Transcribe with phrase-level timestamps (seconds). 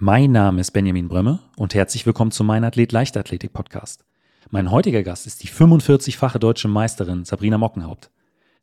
[0.00, 4.04] Mein Name ist Benjamin Brömme und herzlich willkommen zu meinem Athlet Leichtathletik Podcast.
[4.50, 8.10] Mein heutiger Gast ist die 45-fache deutsche Meisterin Sabrina Mockenhaupt.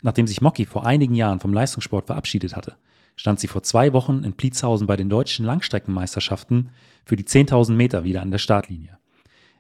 [0.02, 2.76] Nachdem sich Mocki vor einigen Jahren vom Leistungssport verabschiedet hatte,
[3.16, 6.72] stand sie vor zwei Wochen in Pliezhausen bei den deutschen Langstreckenmeisterschaften
[7.06, 8.98] für die 10.000 Meter wieder an der Startlinie.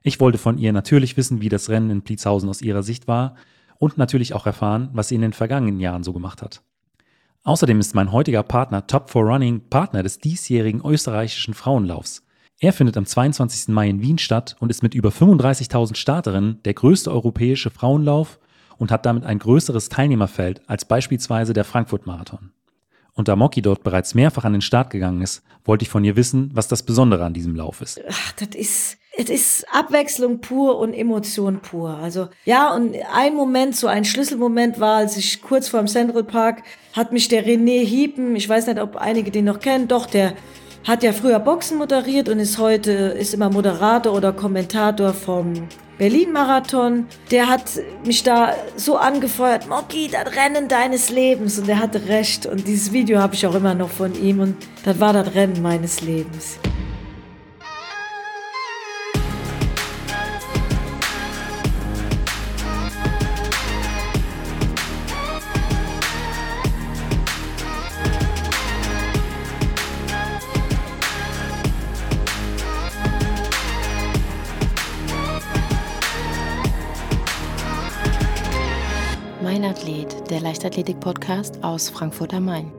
[0.03, 3.35] Ich wollte von ihr natürlich wissen, wie das Rennen in Pliezhausen aus ihrer Sicht war
[3.77, 6.63] und natürlich auch erfahren, was sie in den vergangenen Jahren so gemacht hat.
[7.43, 12.23] Außerdem ist mein heutiger Partner Top 4 Running Partner des diesjährigen österreichischen Frauenlaufs.
[12.59, 13.69] Er findet am 22.
[13.69, 18.39] Mai in Wien statt und ist mit über 35.000 Starterinnen der größte europäische Frauenlauf
[18.77, 22.51] und hat damit ein größeres Teilnehmerfeld als beispielsweise der Frankfurt Marathon.
[23.13, 26.15] Und da Moki dort bereits mehrfach an den Start gegangen ist, wollte ich von ihr
[26.15, 27.99] wissen, was das Besondere an diesem Lauf ist.
[28.07, 31.97] Ach, das ist, es ist Abwechslung pur und Emotion pur.
[32.01, 36.23] Also ja, und ein Moment, so ein Schlüsselmoment war, als ich kurz vor dem Central
[36.23, 40.05] Park hat mich der René Hiepen, ich weiß nicht, ob einige den noch kennen, doch,
[40.05, 40.33] der
[40.87, 45.67] hat ja früher Boxen moderiert und ist heute, ist immer Moderator oder Kommentator vom
[45.99, 47.05] Berlin-Marathon.
[47.29, 47.63] Der hat
[48.03, 51.59] mich da so angefeuert, Moki, das Rennen deines Lebens.
[51.59, 52.47] Und er hatte recht.
[52.47, 54.39] Und dieses Video habe ich auch immer noch von ihm.
[54.39, 56.57] Und das war das Rennen meines Lebens.
[80.75, 82.71] Leichtathletik-Podcast aus Frankfurt am Main.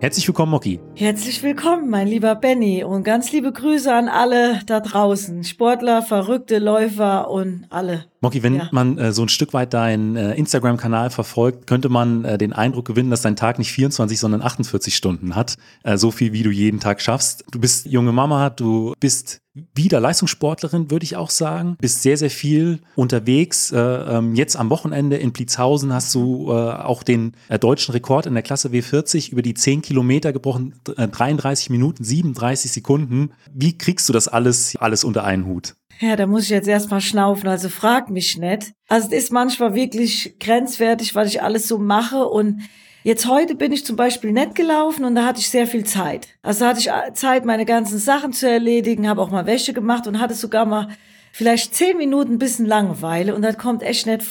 [0.00, 0.80] Herzlich willkommen, Moki.
[0.94, 2.82] Herzlich willkommen, mein lieber Benny.
[2.84, 5.42] Und ganz liebe Grüße an alle da draußen.
[5.44, 8.04] Sportler, verrückte Läufer und alle.
[8.20, 8.68] Moki, wenn Ja.
[8.72, 12.86] man äh, so ein Stück weit deinen äh, Instagram-Kanal verfolgt, könnte man äh, den Eindruck
[12.86, 15.56] gewinnen, dass dein Tag nicht 24, sondern 48 Stunden hat.
[15.82, 17.44] Äh, so viel, wie du jeden Tag schaffst.
[17.50, 19.40] Du bist junge Mama, du bist
[19.74, 21.76] wieder Leistungssportlerin, würde ich auch sagen.
[21.80, 23.72] Bist sehr, sehr viel unterwegs.
[23.72, 28.26] Äh, ähm, jetzt am Wochenende in Blitzhausen hast du äh, auch den äh, deutschen Rekord
[28.26, 30.74] in der Klasse W40 über die 10 Kilometer gebrochen.
[30.96, 33.30] Äh, 33 Minuten, 37 Sekunden.
[33.52, 35.74] Wie kriegst du das alles, alles unter einen Hut?
[36.00, 38.72] Ja, da muss ich jetzt erstmal schnaufen, also frag mich nicht.
[38.88, 42.62] Also es ist manchmal wirklich grenzwertig, was ich alles so mache und
[43.04, 46.28] Jetzt heute bin ich zum Beispiel nett gelaufen und da hatte ich sehr viel Zeit.
[46.42, 50.20] Also hatte ich Zeit, meine ganzen Sachen zu erledigen, habe auch mal Wäsche gemacht und
[50.20, 50.88] hatte sogar mal
[51.32, 54.24] vielleicht zehn Minuten ein bisschen Langeweile und das kommt echt nicht,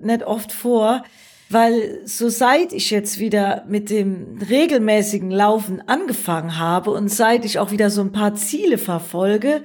[0.00, 1.04] nicht oft vor,
[1.50, 7.58] weil so seit ich jetzt wieder mit dem regelmäßigen Laufen angefangen habe und seit ich
[7.58, 9.62] auch wieder so ein paar Ziele verfolge,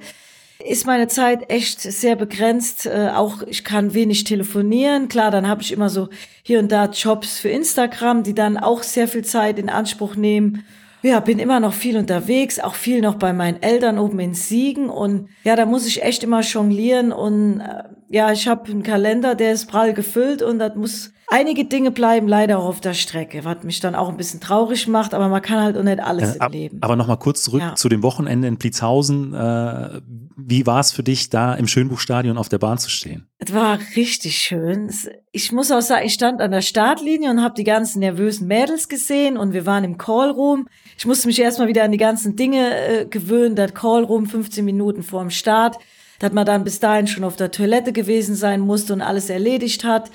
[0.62, 2.86] ist meine Zeit echt sehr begrenzt.
[2.86, 5.08] Äh, auch ich kann wenig telefonieren.
[5.08, 6.08] Klar, dann habe ich immer so
[6.42, 10.64] hier und da Jobs für Instagram, die dann auch sehr viel Zeit in Anspruch nehmen.
[11.02, 14.90] Ja, bin immer noch viel unterwegs, auch viel noch bei meinen Eltern oben in Siegen
[14.90, 19.34] und ja, da muss ich echt immer jonglieren und äh, ja, ich habe einen Kalender,
[19.36, 23.44] der ist prall gefüllt und das muss einige Dinge bleiben leider auch auf der Strecke,
[23.44, 26.34] was mich dann auch ein bisschen traurig macht, aber man kann halt auch nicht alles
[26.34, 26.78] Äh, ab- im Leben.
[26.80, 27.74] Aber nochmal kurz zurück Ja.
[27.76, 29.32] zu dem Wochenende in Pliezhausen.
[29.32, 30.00] Äh,
[30.36, 33.28] wie war es für dich, da im Schönbuchstadion auf der Bahn zu stehen?
[33.38, 34.90] Es war richtig schön.
[35.30, 38.88] Ich muss auch sagen, ich stand an der Startlinie und habe die ganzen nervösen Mädels
[38.88, 40.66] gesehen und wir waren im Callroom.
[40.98, 43.54] Ich musste mich erstmal wieder an die ganzen Dinge äh, gewöhnen.
[43.54, 45.76] Das Callroom 15 Minuten vor dem Start,
[46.20, 49.82] dass man dann bis dahin schon auf der Toilette gewesen sein musste und alles erledigt
[49.82, 50.10] hat.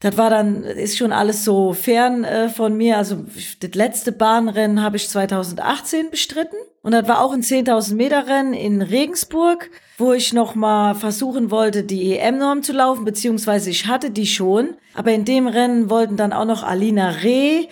[0.00, 2.98] Das war dann, ist schon alles so fern äh, von mir.
[2.98, 3.24] Also
[3.60, 6.56] das letzte Bahnrennen habe ich 2018 bestritten.
[6.82, 11.50] Und das war auch ein 10.000 Meter Rennen in Regensburg, wo ich noch mal versuchen
[11.50, 14.74] wollte, die EM-Norm zu laufen, beziehungsweise ich hatte die schon.
[14.94, 17.66] Aber in dem Rennen wollten dann auch noch Alina Reh,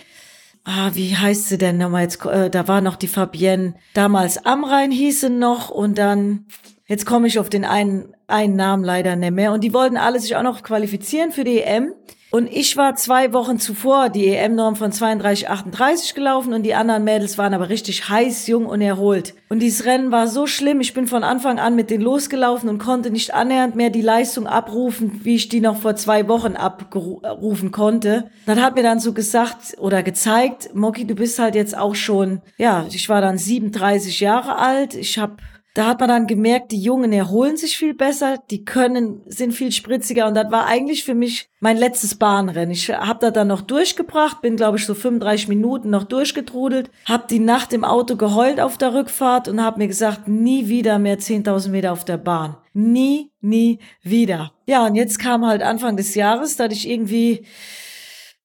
[0.65, 4.91] ah, wie heißt sie denn nochmal jetzt, äh, da war noch die Fabienne, damals Amrein
[4.91, 6.47] hieß sie noch und dann,
[6.87, 10.21] jetzt komme ich auf den einen, einen Namen leider nicht mehr und die wollten alle
[10.21, 11.93] sich auch noch qualifizieren für die EM.
[12.35, 17.39] Und ich war zwei Wochen zuvor die EM-Norm von 32,38 gelaufen und die anderen Mädels
[17.39, 19.35] waren aber richtig heiß, jung und erholt.
[19.49, 20.81] Und dieses Rennen war so schlimm.
[20.81, 24.49] Ich bin von Anfang an mit denen losgelaufen und konnte nicht annähernd mehr die Leistung
[24.49, 28.29] abrufen, wie ich die noch vor zwei Wochen abrufen konnte.
[28.47, 32.43] Dann hat mir dann so gesagt oder gezeigt, Moki, du bist halt jetzt auch schon,
[32.57, 34.95] ja, ich war dann 37 Jahre alt.
[34.95, 35.37] Ich habe
[35.75, 39.73] da hat man dann gemerkt, die Jungen erholen sich viel besser, die können, sind viel
[39.73, 42.71] spritziger und das war eigentlich für mich mein letztes Bahnrennen.
[42.71, 47.25] Ich habe da dann noch durchgebracht, bin glaube ich so 35 Minuten noch durchgetrudelt, habe
[47.29, 51.19] die Nacht im Auto geheult auf der Rückfahrt und habe mir gesagt, nie wieder mehr
[51.19, 52.57] 10.000 Meter auf der Bahn.
[52.73, 54.53] Nie, nie wieder.
[54.67, 57.47] Ja, und jetzt kam halt Anfang des Jahres, dass ich irgendwie,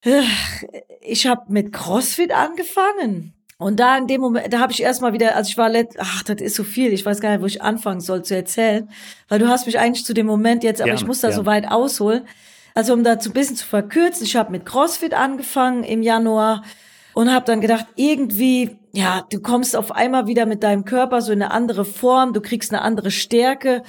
[0.04, 0.24] äh,
[1.02, 3.36] ich habe mit CrossFit angefangen.
[3.60, 6.24] Und da in dem Moment, da habe ich erstmal wieder, also ich war let, ach,
[6.24, 8.90] das ist so viel, ich weiß gar nicht, wo ich anfangen soll zu erzählen,
[9.28, 11.44] weil du hast mich eigentlich zu dem Moment jetzt, aber Gerne, ich muss da gerne.
[11.44, 12.26] so weit ausholen.
[12.74, 16.64] Also um da so ein bisschen zu verkürzen, ich habe mit CrossFit angefangen im Januar
[17.14, 21.34] und habe dann gedacht, irgendwie, ja, du kommst auf einmal wieder mit deinem Körper so
[21.34, 23.84] in eine andere Form, du kriegst eine andere Stärke.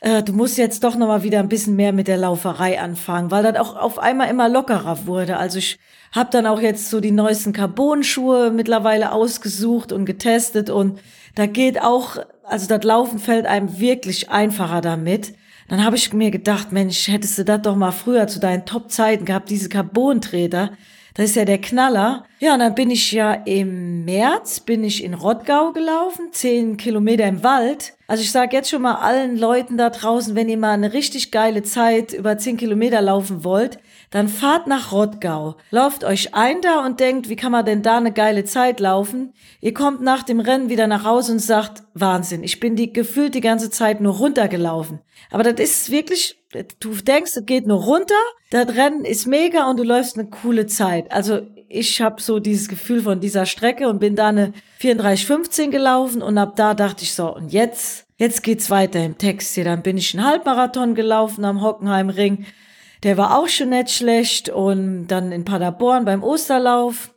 [0.00, 3.30] Äh, du musst jetzt doch noch mal wieder ein bisschen mehr mit der Lauferei anfangen,
[3.30, 5.36] weil das auch auf einmal immer lockerer wurde.
[5.36, 5.78] Also ich
[6.14, 11.00] habe dann auch jetzt so die neuesten Carbon-Schuhe mittlerweile ausgesucht und getestet und
[11.34, 15.34] da geht auch, also das Laufen fällt einem wirklich einfacher damit.
[15.68, 19.24] Dann habe ich mir gedacht, Mensch, hättest du das doch mal früher zu deinen Top-Zeiten
[19.24, 20.70] gehabt, diese Carbon-Treter.
[21.14, 22.24] Das ist ja der Knaller.
[22.38, 27.24] Ja, und dann bin ich ja im März, bin ich in Rottgau gelaufen, zehn Kilometer
[27.24, 27.94] im Wald.
[28.06, 31.30] Also ich sage jetzt schon mal allen Leuten da draußen, wenn ihr mal eine richtig
[31.30, 33.78] geile Zeit über zehn Kilometer laufen wollt,
[34.14, 35.56] dann fahrt nach Rottgau.
[35.70, 39.32] Lauft euch ein da und denkt, wie kann man denn da eine geile Zeit laufen?
[39.60, 43.34] Ihr kommt nach dem Rennen wieder nach Hause und sagt, Wahnsinn, ich bin die gefühlt
[43.34, 45.00] die ganze Zeit nur runtergelaufen.
[45.32, 46.40] Aber das ist wirklich,
[46.78, 48.14] du denkst, es geht nur runter,
[48.50, 51.10] das Rennen ist mega und du läufst eine coole Zeit.
[51.10, 56.22] Also ich habe so dieses Gefühl von dieser Strecke und bin da eine 34,15 gelaufen
[56.22, 59.64] und ab da dachte ich so, und jetzt, jetzt geht's weiter im Text hier.
[59.64, 62.46] Dann bin ich einen Halbmarathon gelaufen am Hockenheimring.
[63.04, 67.14] Der war auch schon nicht schlecht und dann in Paderborn beim Osterlauf.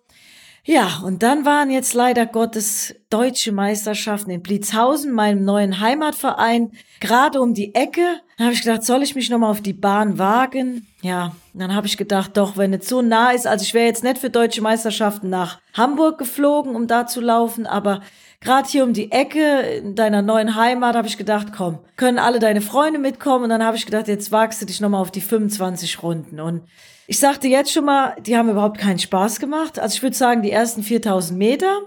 [0.66, 7.40] Ja, und dann waren jetzt leider Gottes deutsche Meisterschaften in Blitzhausen, meinem neuen Heimatverein, gerade
[7.40, 8.20] um die Ecke.
[8.38, 10.86] Dann habe ich gedacht, soll ich mich nochmal auf die Bahn wagen?
[11.02, 14.04] Ja, dann habe ich gedacht, doch, wenn es so nah ist, also ich wäre jetzt
[14.04, 18.02] nicht für deutsche Meisterschaften nach Hamburg geflogen, um da zu laufen, aber
[18.40, 22.40] gerade hier um die Ecke in deiner neuen Heimat habe ich gedacht, komm, können alle
[22.40, 23.46] deine Freunde mitkommen?
[23.46, 26.40] Und dann habe ich gedacht, jetzt wagst du dich nochmal auf die 25 Runden.
[26.40, 26.64] Und
[27.10, 29.80] ich sagte jetzt schon mal, die haben überhaupt keinen Spaß gemacht.
[29.80, 31.80] Also ich würde sagen, die ersten 4000 Meter.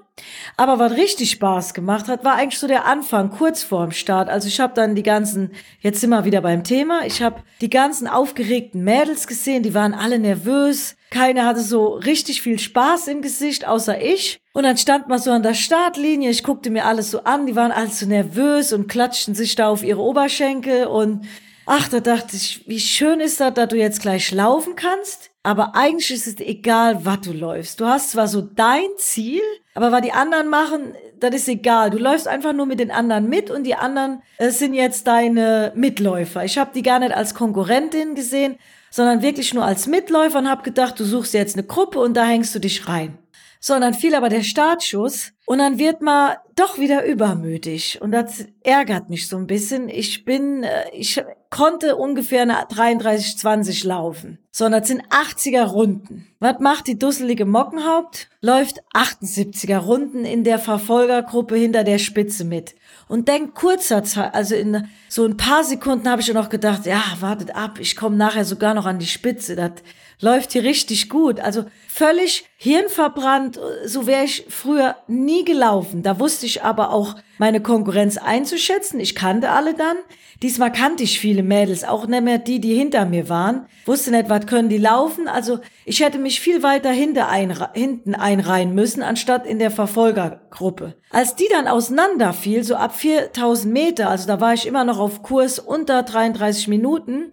[0.57, 4.31] Aber was richtig Spaß gemacht hat, war eigentlich so der Anfang, kurz vorm Start.
[4.31, 5.51] Also ich habe dann die ganzen,
[5.81, 9.93] jetzt sind wir wieder beim Thema, ich habe die ganzen aufgeregten Mädels gesehen, die waren
[9.93, 10.97] alle nervös.
[11.11, 14.41] Keiner hatte so richtig viel Spaß im Gesicht, außer ich.
[14.55, 17.57] Und dann stand man so an der Startlinie, ich guckte mir alles so an, die
[17.57, 21.27] waren alle so nervös und klatschten sich da auf ihre Oberschenkel und
[21.73, 25.31] Ach, da dachte ich, wie schön ist das, dass du jetzt gleich laufen kannst.
[25.45, 27.79] Aber eigentlich ist es egal, was du läufst.
[27.79, 29.41] Du hast zwar so dein Ziel,
[29.77, 31.91] aber was die anderen machen, das ist egal.
[31.91, 35.71] Du läufst einfach nur mit den anderen mit und die anderen äh, sind jetzt deine
[35.77, 36.45] Mitläufer.
[36.45, 38.57] Ich habe die gar nicht als Konkurrentin gesehen,
[38.91, 42.25] sondern wirklich nur als Mitläufer und habe gedacht, du suchst jetzt eine Gruppe und da
[42.25, 43.17] hängst du dich rein.
[43.63, 48.11] So, und dann fiel aber der Startschuss und dann wird man doch wieder übermütig und
[48.11, 49.91] das ärgert mich so ein bisschen.
[49.91, 54.39] Ich bin, äh, ich konnte ungefähr eine 33,20 laufen.
[54.51, 56.27] So, und das sind 80er Runden.
[56.39, 58.31] Was macht die dusselige Mockenhaupt?
[58.41, 62.75] Läuft 78er Runden in der Verfolgergruppe hinter der Spitze mit.
[63.09, 67.03] Und denkt kurzer Zeit, also in so ein paar Sekunden habe ich noch gedacht, ja,
[67.21, 69.55] wartet ab, ich komme nachher sogar noch an die Spitze.
[69.55, 69.73] Das
[70.21, 71.41] läuft hier richtig gut.
[71.41, 76.03] Also völlig hirnverbrannt, so wäre ich früher nie gelaufen.
[76.03, 79.01] Da wusste ich aber auch meine Konkurrenz einzuschätzen.
[79.01, 79.97] Ich kannte alle dann.
[80.43, 83.67] Diesmal kannte ich viele Mädels, auch nicht mehr die, die hinter mir waren.
[83.85, 85.29] Wusste nicht, was können die laufen.
[85.29, 86.91] Also ich hätte mich viel weiter
[87.29, 90.97] einre hinten einreihen müssen, anstatt in der Verfolgergruppe.
[91.11, 95.23] Als die dann auseinanderfiel, so ab 4000 Meter, also da war ich immer noch auf
[95.23, 97.31] Kurs unter 33 Minuten,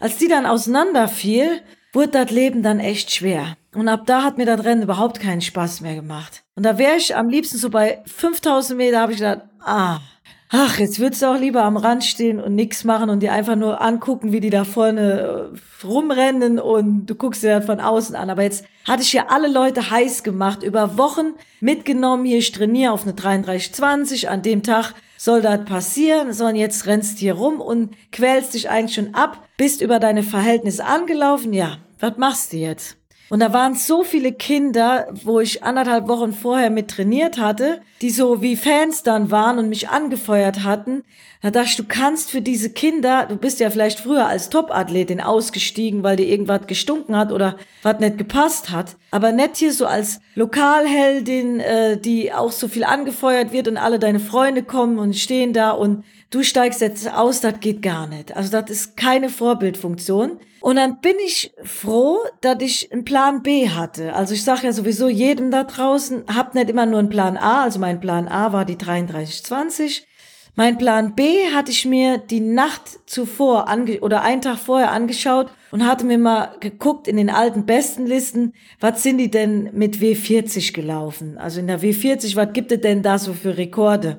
[0.00, 3.56] als die dann auseinanderfiel, wurde das Leben dann echt schwer.
[3.74, 6.42] Und ab da hat mir das Rennen überhaupt keinen Spaß mehr gemacht.
[6.54, 10.00] Und da wäre ich am liebsten so bei 5000 Meter, habe ich gedacht, ah,
[10.52, 13.56] ach, jetzt würdest du auch lieber am Rand stehen und nichts machen und dir einfach
[13.56, 18.14] nur angucken, wie die da vorne äh, rumrennen und du guckst dir das von außen
[18.14, 18.28] an.
[18.28, 22.92] Aber jetzt hatte ich hier alle Leute heiß gemacht, über Wochen mitgenommen, hier, ich trainiere
[22.92, 27.94] auf eine 33,20, an dem Tag soll das passieren, sondern jetzt rennst hier rum und
[28.10, 32.96] quälst dich eigentlich schon ab, bist über deine Verhältnisse angelaufen, ja, was machst du jetzt?
[33.32, 38.10] Und da waren so viele Kinder, wo ich anderthalb Wochen vorher mit trainiert hatte, die
[38.10, 41.02] so wie Fans dann waren und mich angefeuert hatten.
[41.40, 45.22] Da dachte ich, du kannst für diese Kinder, du bist ja vielleicht früher als Topathletin
[45.22, 49.86] ausgestiegen, weil dir irgendwas gestunken hat oder was nicht gepasst hat, aber nicht hier so
[49.86, 55.16] als Lokalheldin, äh, die auch so viel angefeuert wird und alle deine Freunde kommen und
[55.16, 58.36] stehen da und du steigst jetzt aus, das geht gar nicht.
[58.36, 60.40] Also das ist keine Vorbildfunktion.
[60.60, 64.14] Und dann bin ich froh, dass ich einen Plan B hatte.
[64.14, 67.62] Also ich sage ja sowieso jedem da draußen, habt nicht immer nur einen Plan A.
[67.62, 70.06] Also mein Plan A war die 3320.
[70.54, 75.50] Mein Plan B hatte ich mir die Nacht zuvor ange oder einen Tag vorher angeschaut
[75.70, 80.74] und hatte mir mal geguckt in den alten Bestenlisten, was sind die denn mit W40
[80.74, 81.38] gelaufen?
[81.38, 84.18] Also in der W40, was gibt es denn da so für Rekorde?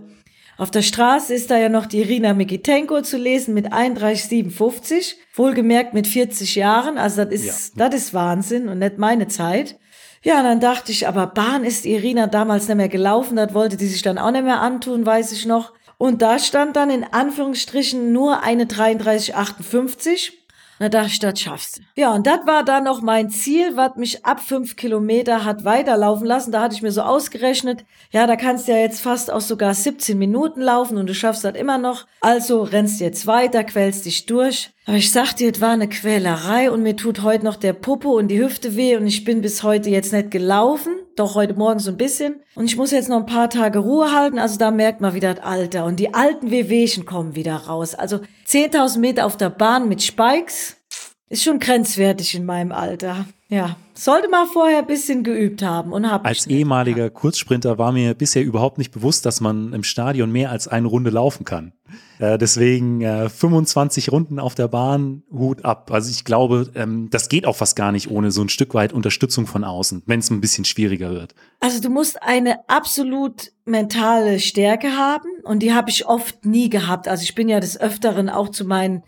[0.58, 5.16] Auf der Straße ist da ja noch die Irina Mikitenko zu lesen mit 31,57.
[5.36, 6.98] Wohlgemerkt mit 40 Jahren.
[6.98, 7.90] Also das ist, ja.
[7.90, 9.80] das ist Wahnsinn und nicht meine Zeit.
[10.22, 13.36] Ja, und dann dachte ich, aber Bahn ist Irina damals nicht mehr gelaufen.
[13.36, 15.74] Das wollte die sich dann auch nicht mehr antun, weiß ich noch.
[15.98, 20.32] Und da stand dann in Anführungsstrichen nur eine 33,58.
[20.84, 21.80] Na, dachte ich, das schaffst.
[21.96, 26.28] Ja, und das war dann noch mein Ziel, was mich ab fünf Kilometer hat weiterlaufen
[26.28, 26.52] lassen.
[26.52, 29.74] Da hatte ich mir so ausgerechnet, ja, da kannst du ja jetzt fast auch sogar
[29.74, 32.06] 17 Minuten laufen und du schaffst das immer noch.
[32.20, 34.74] Also rennst jetzt weiter, quälst dich durch.
[34.86, 38.18] Aber ich sag dir, es war eine Quälerei und mir tut heute noch der Popo
[38.18, 41.80] und die Hüfte weh und ich bin bis heute jetzt nicht gelaufen, doch heute Morgen
[41.80, 42.42] so ein bisschen.
[42.56, 45.36] Und ich muss jetzt noch ein paar Tage Ruhe halten, also da merkt man wieder
[45.36, 45.86] das Alter.
[45.86, 47.96] Und die alten Wehwehchen kommen wieder raus.
[47.96, 50.76] Also 10.000 Meter auf der Bahn mit Spikes
[51.30, 53.26] ist schon grenzwertig in meinem Alter.
[53.48, 58.16] Ja, sollte man vorher ein bisschen geübt haben und hab Als ehemaliger Kurzsprinter war mir
[58.16, 61.72] bisher überhaupt nicht bewusst, dass man im Stadion mehr als eine Runde laufen kann.
[62.20, 65.92] Äh, deswegen äh, 25 Runden auf der Bahn, Hut ab.
[65.92, 68.94] Also ich glaube, ähm, das geht auch fast gar nicht ohne so ein Stück weit
[68.94, 71.36] Unterstützung von außen, wenn es ein bisschen schwieriger wird.
[71.60, 77.08] Also du musst eine absolut mentale Stärke haben und die habe ich oft nie gehabt.
[77.08, 79.04] Also ich bin ja des Öfteren auch zu meinen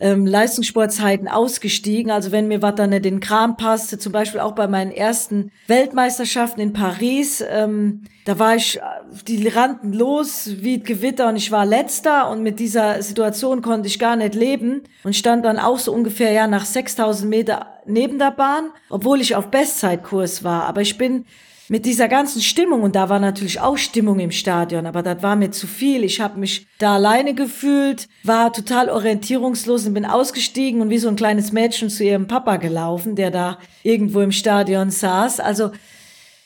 [0.00, 2.10] ähm, Leistungssportzeiten ausgestiegen.
[2.10, 5.52] Also wenn mir was dann in den Kram passte, zum Beispiel auch bei meinen ersten
[5.66, 8.78] Weltmeisterschaften in Paris, ähm, da war ich,
[9.26, 13.98] die rannten los wie Gewitter und ich war letzter und mit dieser Situation konnte ich
[13.98, 18.30] gar nicht leben und stand dann auch so ungefähr ja nach 6000 Meter neben der
[18.30, 20.64] Bahn, obwohl ich auf Bestzeitkurs war.
[20.64, 21.24] Aber ich bin
[21.68, 25.36] mit dieser ganzen Stimmung, und da war natürlich auch Stimmung im Stadion, aber das war
[25.36, 26.02] mir zu viel.
[26.02, 31.08] Ich habe mich da alleine gefühlt, war total orientierungslos und bin ausgestiegen und wie so
[31.08, 35.40] ein kleines Mädchen zu ihrem Papa gelaufen, der da irgendwo im Stadion saß.
[35.40, 35.70] Also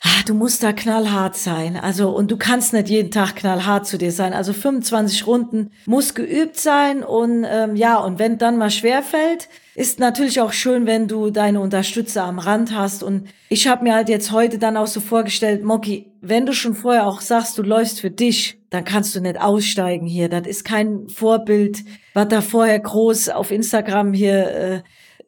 [0.03, 1.77] ah, du musst da knallhart sein.
[1.77, 4.33] Also, und du kannst nicht jeden Tag knallhart zu dir sein.
[4.33, 9.47] Also 25 Runden muss geübt sein und ähm, ja, und wenn dann mal schwer fällt,
[9.75, 13.01] ist natürlich auch schön, wenn du deine Unterstützer am Rand hast.
[13.01, 16.75] Und ich habe mir halt jetzt heute dann auch so vorgestellt, Moki, wenn du schon
[16.75, 20.29] vorher auch sagst, du läufst für dich, dann kannst du nicht aussteigen hier.
[20.29, 21.83] Das ist kein Vorbild,
[22.13, 24.81] was da vorher groß auf Instagram hier äh,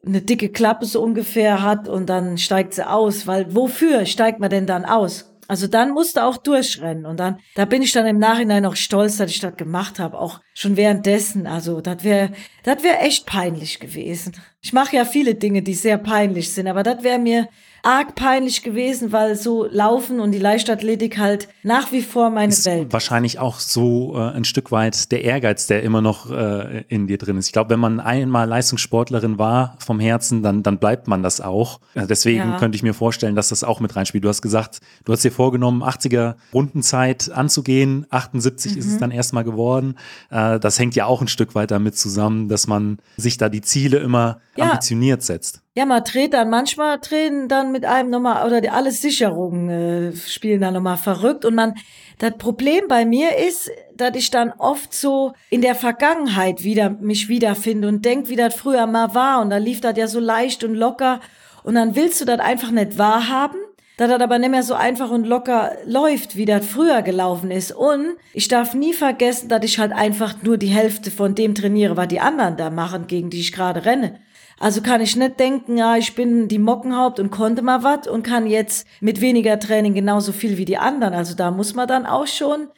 [0.06, 4.50] eine dicke Klappe so ungefähr hat und dann steigt sie aus, weil wofür steigt man
[4.50, 5.32] denn dann aus?
[5.48, 9.16] Also dann musste auch durchrennen und dann, da bin ich dann im Nachhinein auch stolz,
[9.16, 11.46] dass ich das gemacht habe, auch schon währenddessen.
[11.46, 12.32] Also das wäre,
[12.64, 14.32] das wäre echt peinlich gewesen.
[14.60, 17.48] Ich mache ja viele Dinge, die sehr peinlich sind, aber das wäre mir
[17.86, 22.66] arg peinlich gewesen, weil so Laufen und die Leichtathletik halt nach wie vor meine ist
[22.66, 22.92] Welt.
[22.92, 27.16] Wahrscheinlich auch so äh, ein Stück weit der Ehrgeiz, der immer noch äh, in dir
[27.16, 27.46] drin ist.
[27.46, 31.80] Ich glaube, wenn man einmal Leistungssportlerin war vom Herzen, dann, dann bleibt man das auch.
[31.94, 32.58] Äh, deswegen ja.
[32.58, 34.24] könnte ich mir vorstellen, dass das auch mit reinspielt.
[34.24, 38.06] Du hast gesagt, du hast dir vorgenommen, 80er Rundenzeit anzugehen.
[38.10, 38.78] 78 mhm.
[38.78, 38.98] ist es mhm.
[38.98, 39.94] dann erstmal geworden.
[40.30, 43.60] Äh, das hängt ja auch ein Stück weit damit zusammen, dass man sich da die
[43.60, 44.64] Ziele immer ja.
[44.64, 45.62] ambitioniert setzt.
[45.76, 50.16] Ja, man dreht dann, manchmal drehen dann mit einem nochmal, oder die alle Sicherungen äh,
[50.16, 51.44] spielen dann nochmal verrückt.
[51.44, 51.74] Und man,
[52.18, 57.28] das Problem bei mir ist, dass ich dann oft so in der Vergangenheit wieder mich
[57.28, 59.42] wiederfinde und denk, wie das früher mal war.
[59.42, 61.20] Und da lief das ja so leicht und locker.
[61.62, 63.58] Und dann willst du das einfach nicht wahrhaben
[63.96, 67.72] da das aber nicht mehr so einfach und locker läuft, wie das früher gelaufen ist.
[67.72, 71.96] Und ich darf nie vergessen, dass ich halt einfach nur die Hälfte von dem trainiere,
[71.96, 74.20] was die anderen da machen, gegen die ich gerade renne.
[74.58, 78.22] Also kann ich nicht denken, ja, ich bin die Mockenhaupt und konnte mal was und
[78.22, 81.12] kann jetzt mit weniger Training genauso viel wie die anderen.
[81.12, 82.68] Also da muss man dann auch schon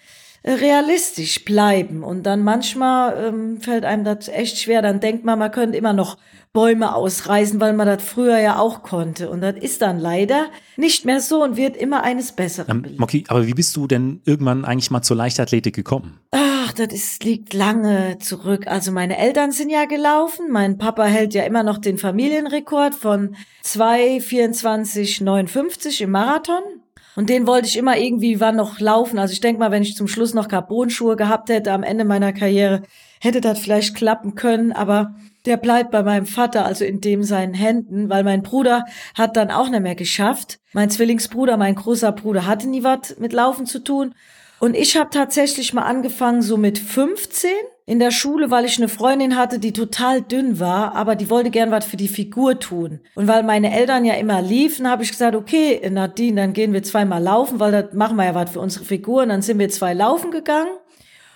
[0.45, 2.03] realistisch bleiben.
[2.03, 4.83] Und dann manchmal ähm, fällt einem das echt schwer.
[4.83, 6.17] Dann denkt man, man könnte immer noch
[6.53, 9.31] Bäume ausreißen, weil man das früher ja auch konnte.
[9.31, 12.85] Und das ist dann leider nicht mehr so und wird immer eines Besseren.
[12.85, 16.19] Ähm, Moki, aber wie bist du denn irgendwann eigentlich mal zur Leichtathletik gekommen?
[16.31, 18.67] Ach, das ist, liegt lange zurück.
[18.67, 20.51] Also meine Eltern sind ja gelaufen.
[20.51, 26.63] Mein Papa hält ja immer noch den Familienrekord von 2,24,59 im Marathon.
[27.19, 29.19] Und den wollte ich immer irgendwie wann noch laufen.
[29.19, 32.33] Also ich denke mal, wenn ich zum Schluss noch Carbonschuhe gehabt hätte am Ende meiner
[32.33, 32.83] Karriere,
[33.19, 34.71] hätte das vielleicht klappen können.
[34.71, 38.85] Aber der bleibt bei meinem Vater, also in dem seinen Händen, weil mein Bruder
[39.15, 40.61] hat dann auch nicht mehr geschafft.
[40.73, 44.15] Mein Zwillingsbruder, mein großer Bruder hatte nie was mit Laufen zu tun.
[44.61, 47.51] Und ich habe tatsächlich mal angefangen, so mit 15
[47.89, 51.49] in der Schule, weil ich eine Freundin hatte, die total dünn war, aber die wollte
[51.49, 53.01] gern was für die Figur tun.
[53.15, 56.83] Und weil meine Eltern ja immer liefen, habe ich gesagt, okay, Nadine, dann gehen wir
[56.83, 59.23] zweimal laufen, weil das machen wir ja was für unsere Figur.
[59.23, 60.69] Und dann sind wir zwei laufen gegangen.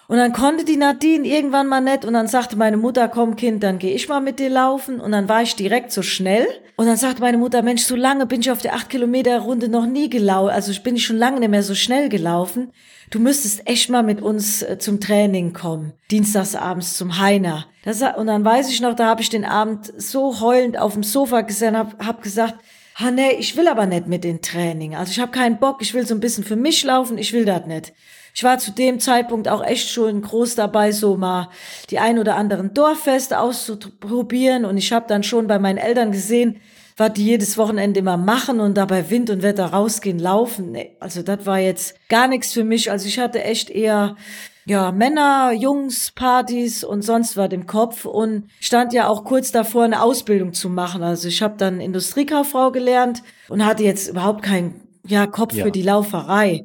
[0.09, 3.63] Und dann konnte die Nadine irgendwann mal nicht und dann sagte meine Mutter, komm Kind,
[3.63, 5.01] dann gehe ich mal mit dir laufen.
[5.01, 6.47] Und dann war ich direkt so schnell.
[6.77, 9.71] Und dann sagte meine Mutter, Mensch, so lange bin ich auf der 8 Kilometer Runde
[9.71, 10.51] noch nie gelaufen.
[10.51, 12.73] Also ich bin schon lange nicht mehr so schnell gelaufen.
[13.13, 15.93] Du müsstest echt mal mit uns äh, zum Training kommen.
[16.11, 17.67] Dienstagsabends zum Heiner.
[17.85, 21.03] Das, und dann weiß ich noch, da habe ich den Abend so heulend auf dem
[21.03, 22.55] Sofa gesehen, hab, hab gesagt,
[22.97, 24.97] ah nee, ich will aber nicht mit den Training.
[24.97, 27.45] Also ich habe keinen Bock, ich will so ein bisschen für mich laufen, ich will
[27.45, 27.93] das nicht.
[28.35, 31.51] Ich war zu dem Zeitpunkt auch echt schon groß dabei, so mal
[31.91, 34.65] die ein oder anderen Dorffeste auszuprobieren.
[34.65, 36.63] Und ich habe dann schon bei meinen Eltern gesehen,
[36.97, 40.73] was die jedes Wochenende immer machen und dabei Wind und Wetter rausgehen, laufen.
[40.73, 42.91] Nee, also das war jetzt gar nichts für mich.
[42.91, 44.17] Also ich hatte echt eher
[44.65, 49.85] ja, Männer, Jungs, Partys und sonst was im Kopf und stand ja auch kurz davor,
[49.85, 51.03] eine Ausbildung zu machen.
[51.03, 55.65] Also ich habe dann Industriekauffrau gelernt und hatte jetzt überhaupt keinen ja, Kopf ja.
[55.65, 56.65] für die Lauferei.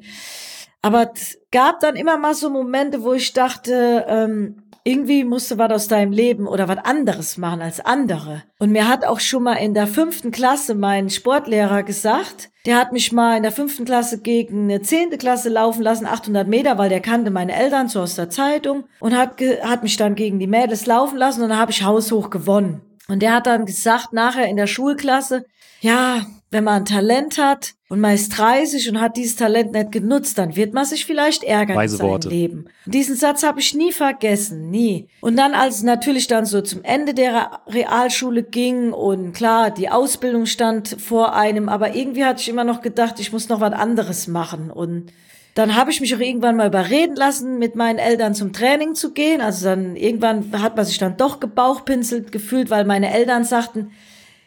[0.87, 5.57] Aber es gab dann immer mal so Momente, wo ich dachte, ähm, irgendwie musst du
[5.57, 8.43] was aus deinem Leben oder was anderes machen als andere.
[8.57, 12.93] Und mir hat auch schon mal in der fünften Klasse mein Sportlehrer gesagt, der hat
[12.93, 16.87] mich mal in der fünften Klasse gegen eine zehnte Klasse laufen lassen, 800 Meter, weil
[16.87, 20.47] der kannte meine Eltern so aus der Zeitung und hat, hat mich dann gegen die
[20.47, 22.79] Mädels laufen lassen und dann habe ich haushoch gewonnen.
[23.09, 25.43] Und der hat dann gesagt, nachher in der Schulklasse,
[25.81, 30.37] ja, wenn man Talent hat und man ist 30 und hat dieses Talent nicht genutzt,
[30.37, 32.29] dann wird man sich vielleicht ärgern Weise in seinem Worte.
[32.29, 32.65] Leben.
[32.85, 35.09] Und diesen Satz habe ich nie vergessen, nie.
[35.19, 39.89] Und dann, als es natürlich dann so zum Ende der Realschule ging und klar, die
[39.89, 43.73] Ausbildung stand vor einem, aber irgendwie hatte ich immer noch gedacht, ich muss noch was
[43.73, 45.11] anderes machen und
[45.57, 49.11] dann habe ich mich auch irgendwann mal überreden lassen, mit meinen Eltern zum Training zu
[49.11, 49.41] gehen.
[49.41, 53.89] Also dann irgendwann hat man sich dann doch gebauchpinselt gefühlt, weil meine Eltern sagten,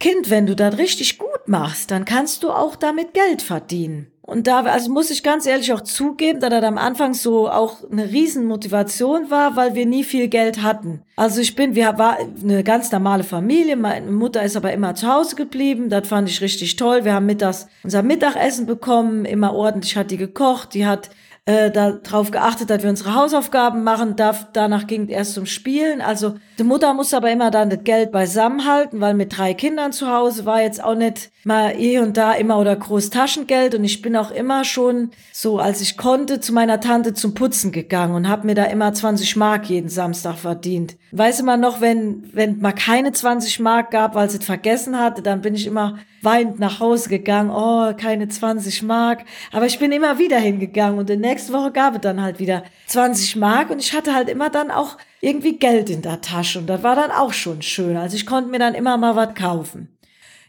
[0.01, 4.07] Kind, wenn du das richtig gut machst, dann kannst du auch damit Geld verdienen.
[4.23, 7.79] Und da, also muss ich ganz ehrlich auch zugeben, dass das am Anfang so auch
[7.91, 11.03] eine Riesenmotivation war, weil wir nie viel Geld hatten.
[11.17, 13.77] Also ich bin, wir war eine ganz normale Familie.
[13.77, 15.91] Meine Mutter ist aber immer zu Hause geblieben.
[15.91, 17.05] Das fand ich richtig toll.
[17.05, 19.25] Wir haben mittags unser Mittagessen bekommen.
[19.25, 20.75] Immer ordentlich hat die gekocht.
[20.75, 21.11] Die hat
[21.47, 24.17] äh, darauf geachtet, dass wir unsere Hausaufgaben machen.
[24.17, 26.01] Darf, danach ging es erst zum Spielen.
[26.01, 30.09] Also die Mutter muss aber immer dann das Geld beisammenhalten, weil mit drei Kindern zu
[30.09, 33.75] Hause war jetzt auch nicht mal hier und da immer oder groß Taschengeld.
[33.75, 37.73] Und ich bin auch immer schon so, als ich konnte, zu meiner Tante zum Putzen
[37.73, 40.97] gegangen und habe mir da immer 20 Mark jeden Samstag verdient.
[41.13, 45.23] Weiß immer noch, wenn, wenn mal keine 20 Mark gab, weil sie es vergessen hatte,
[45.23, 47.51] dann bin ich immer weinend nach Hause gegangen.
[47.51, 49.25] Oh, keine 20 Mark.
[49.53, 52.65] Aber ich bin immer wieder hingegangen und die nächste Woche gab es dann halt wieder
[52.87, 56.67] 20 Mark und ich hatte halt immer dann auch irgendwie Geld in der Tasche und
[56.67, 57.97] das war dann auch schon schön.
[57.97, 59.97] Also ich konnte mir dann immer mal was kaufen.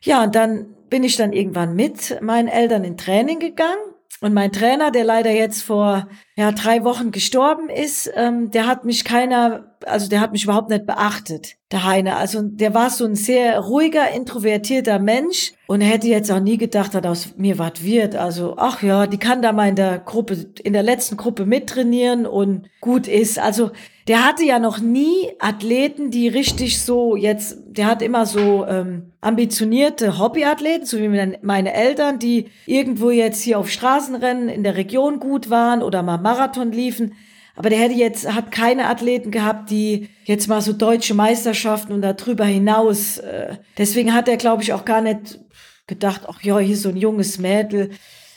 [0.02, 4.52] Ja, und dann bin ich dann irgendwann mit meinen Eltern in Training gegangen und mein
[4.52, 9.76] Trainer, der leider jetzt vor ja, drei Wochen gestorben ist, ähm, der hat mich keiner,
[9.86, 12.18] also der hat mich überhaupt nicht beachtet, der Heine.
[12.18, 16.94] Also der war so ein sehr ruhiger, introvertierter Mensch und hätte jetzt auch nie gedacht,
[16.94, 18.16] dass aus mir was wird.
[18.16, 22.26] Also, ach ja, die kann da mal in der Gruppe, in der letzten Gruppe mittrainieren
[22.26, 23.40] und gut ist.
[23.40, 23.72] Also
[24.08, 29.12] der hatte ja noch nie Athleten, die richtig so jetzt, der hat immer so ähm,
[29.22, 35.20] ambitionierte Hobbyathleten, so wie meine Eltern, die irgendwo jetzt hier auf Straßenrennen in der Region
[35.20, 37.14] gut waren oder mal Marathon liefen.
[37.56, 42.02] Aber der hätte jetzt, hat keine Athleten gehabt, die jetzt mal so deutsche Meisterschaften und
[42.02, 43.18] darüber hinaus.
[43.20, 45.40] Äh, deswegen hat er, glaube ich, auch gar nicht
[45.86, 47.92] gedacht, ach ja, hier so ein junges Mädel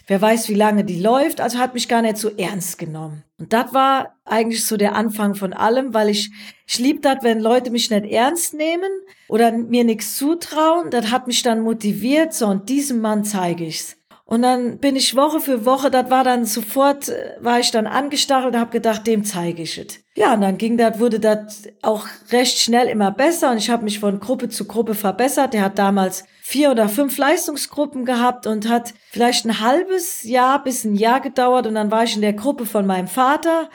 [0.07, 3.25] wer weiß, wie lange die läuft, also hat mich gar nicht so ernst genommen.
[3.39, 6.31] Und das war eigentlich so der Anfang von allem, weil ich,
[6.67, 8.91] ich lieb das, wenn Leute mich nicht ernst nehmen
[9.29, 10.91] oder mir nichts zutrauen.
[10.91, 13.97] Das hat mich dann motiviert, so und diesem Mann zeige ich's.
[14.25, 17.87] Und dann bin ich Woche für Woche, das war dann sofort, äh, war ich dann
[17.87, 20.04] angestachelt und habe gedacht, dem zeige ich es.
[20.17, 23.83] Ja, und dann ging das, wurde das auch recht schnell immer besser und ich habe
[23.83, 25.55] mich von Gruppe zu Gruppe verbessert.
[25.55, 30.85] Der hat damals vier oder fünf Leistungsgruppen gehabt und hat vielleicht ein halbes Jahr bis
[30.85, 33.69] ein Jahr gedauert und dann war ich in der Gruppe von meinem Vater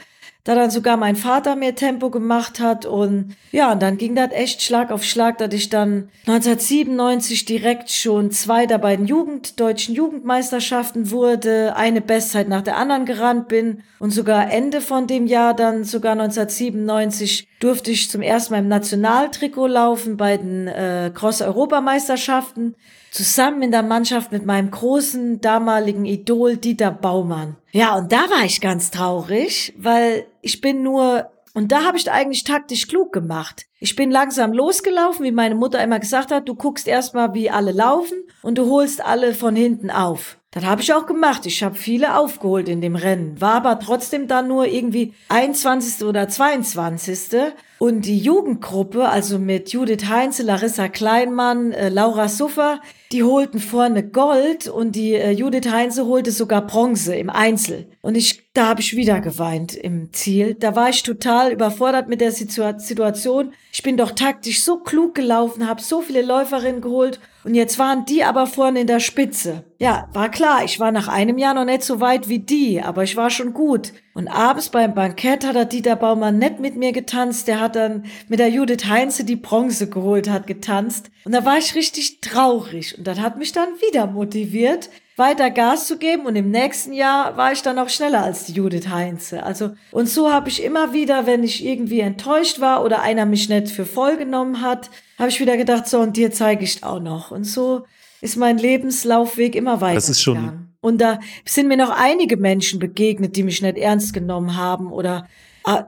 [0.50, 4.32] da dann sogar mein Vater mehr Tempo gemacht hat und ja, und dann ging das
[4.32, 9.94] echt Schlag auf Schlag, dass ich dann 1997 direkt schon Zweiter bei den Jugend, deutschen
[9.94, 15.54] Jugendmeisterschaften wurde, eine Bestzeit nach der anderen gerannt bin und sogar Ende von dem Jahr
[15.54, 22.76] dann sogar 1997 durfte ich zum ersten Mal im Nationaltrikot laufen bei den äh, Cross-Europameisterschaften
[23.12, 27.58] zusammen in der Mannschaft mit meinem großen damaligen Idol Dieter Baumann.
[27.72, 32.10] Ja, und da war ich ganz traurig, weil ich bin nur und da habe ich
[32.12, 33.66] eigentlich taktisch klug gemacht.
[33.80, 37.72] Ich bin langsam losgelaufen, wie meine Mutter immer gesagt hat, du guckst erstmal, wie alle
[37.72, 40.38] laufen und du holst alle von hinten auf.
[40.52, 41.46] Das habe ich auch gemacht.
[41.46, 46.06] Ich habe viele aufgeholt in dem Rennen, war aber trotzdem dann nur irgendwie 21.
[46.06, 47.54] oder 22.
[47.80, 52.82] Und die Jugendgruppe, also mit Judith Heinze, Larissa Kleinmann, äh, Laura Suffer,
[53.14, 57.88] die holten vorne Gold und die äh, Judith Heinze holte sogar Bronze im Einzel.
[58.02, 60.56] Und ich, da habe ich wieder geweint im Ziel.
[60.56, 63.54] Da war ich total überfordert mit der Situation.
[63.72, 68.04] Ich bin doch taktisch so klug gelaufen, habe so viele Läuferinnen geholt und jetzt waren
[68.06, 69.64] die aber vorne in der Spitze.
[69.80, 73.04] Ja, war klar, ich war nach einem Jahr noch nicht so weit wie die, aber
[73.04, 73.94] ich war schon gut.
[74.20, 77.48] Und abends beim Bankett hat der Dieter Baumann nett mit mir getanzt.
[77.48, 81.10] Der hat dann mit der Judith Heinze die Bronze geholt, hat getanzt.
[81.24, 82.98] Und da war ich richtig traurig.
[82.98, 86.26] Und das hat mich dann wieder motiviert, weiter Gas zu geben.
[86.26, 89.42] Und im nächsten Jahr war ich dann auch schneller als die Judith Heinze.
[89.44, 93.48] Also, und so habe ich immer wieder, wenn ich irgendwie enttäuscht war oder einer mich
[93.48, 97.00] nicht für voll genommen hat, habe ich wieder gedacht, so, und dir zeige ich auch
[97.00, 97.32] noch.
[97.32, 97.86] Und so
[98.22, 99.96] ist mein Lebenslaufweg immer weiter.
[99.96, 104.14] Das ist schon, und da sind mir noch einige Menschen begegnet, die mich nicht ernst
[104.14, 105.28] genommen haben oder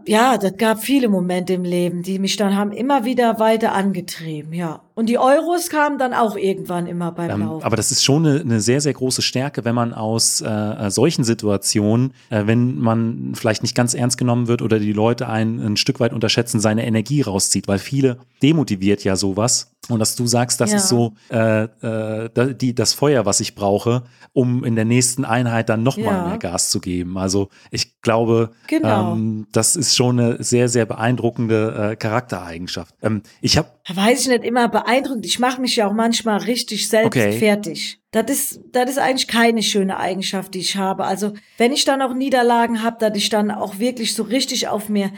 [0.05, 4.53] ja, das gab viele Momente im Leben, die mich dann haben immer wieder weiter angetrieben,
[4.53, 4.81] ja.
[4.93, 7.63] Und die Euros kamen dann auch irgendwann immer beim ähm, Laufen.
[7.63, 11.23] Aber das ist schon eine, eine, sehr, sehr große Stärke, wenn man aus äh, solchen
[11.23, 15.77] Situationen, äh, wenn man vielleicht nicht ganz ernst genommen wird oder die Leute einen ein
[15.77, 19.70] Stück weit unterschätzen, seine Energie rauszieht, weil viele demotiviert ja sowas.
[19.89, 20.77] Und dass du sagst, das ja.
[20.77, 25.69] ist so äh, äh, die, das Feuer, was ich brauche, um in der nächsten Einheit
[25.69, 26.27] dann nochmal ja.
[26.27, 27.17] mehr Gas zu geben.
[27.17, 29.13] Also ich glaube, genau.
[29.13, 32.93] ähm, das ist schon eine sehr, sehr beeindruckende äh, Charaktereigenschaft.
[33.01, 35.25] Ähm, ich habe Weiß ich nicht immer beeindruckend.
[35.25, 37.39] Ich mache mich ja auch manchmal richtig selbst okay.
[37.39, 37.99] fertig.
[38.11, 41.05] Das ist, das ist eigentlich keine schöne Eigenschaft, die ich habe.
[41.05, 44.89] Also wenn ich dann auch Niederlagen habe, dass ich dann auch wirklich so richtig auf
[44.89, 45.11] mir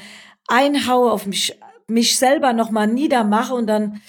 [0.48, 4.02] einhaue, auf mich, mich selber nochmal niedermache und dann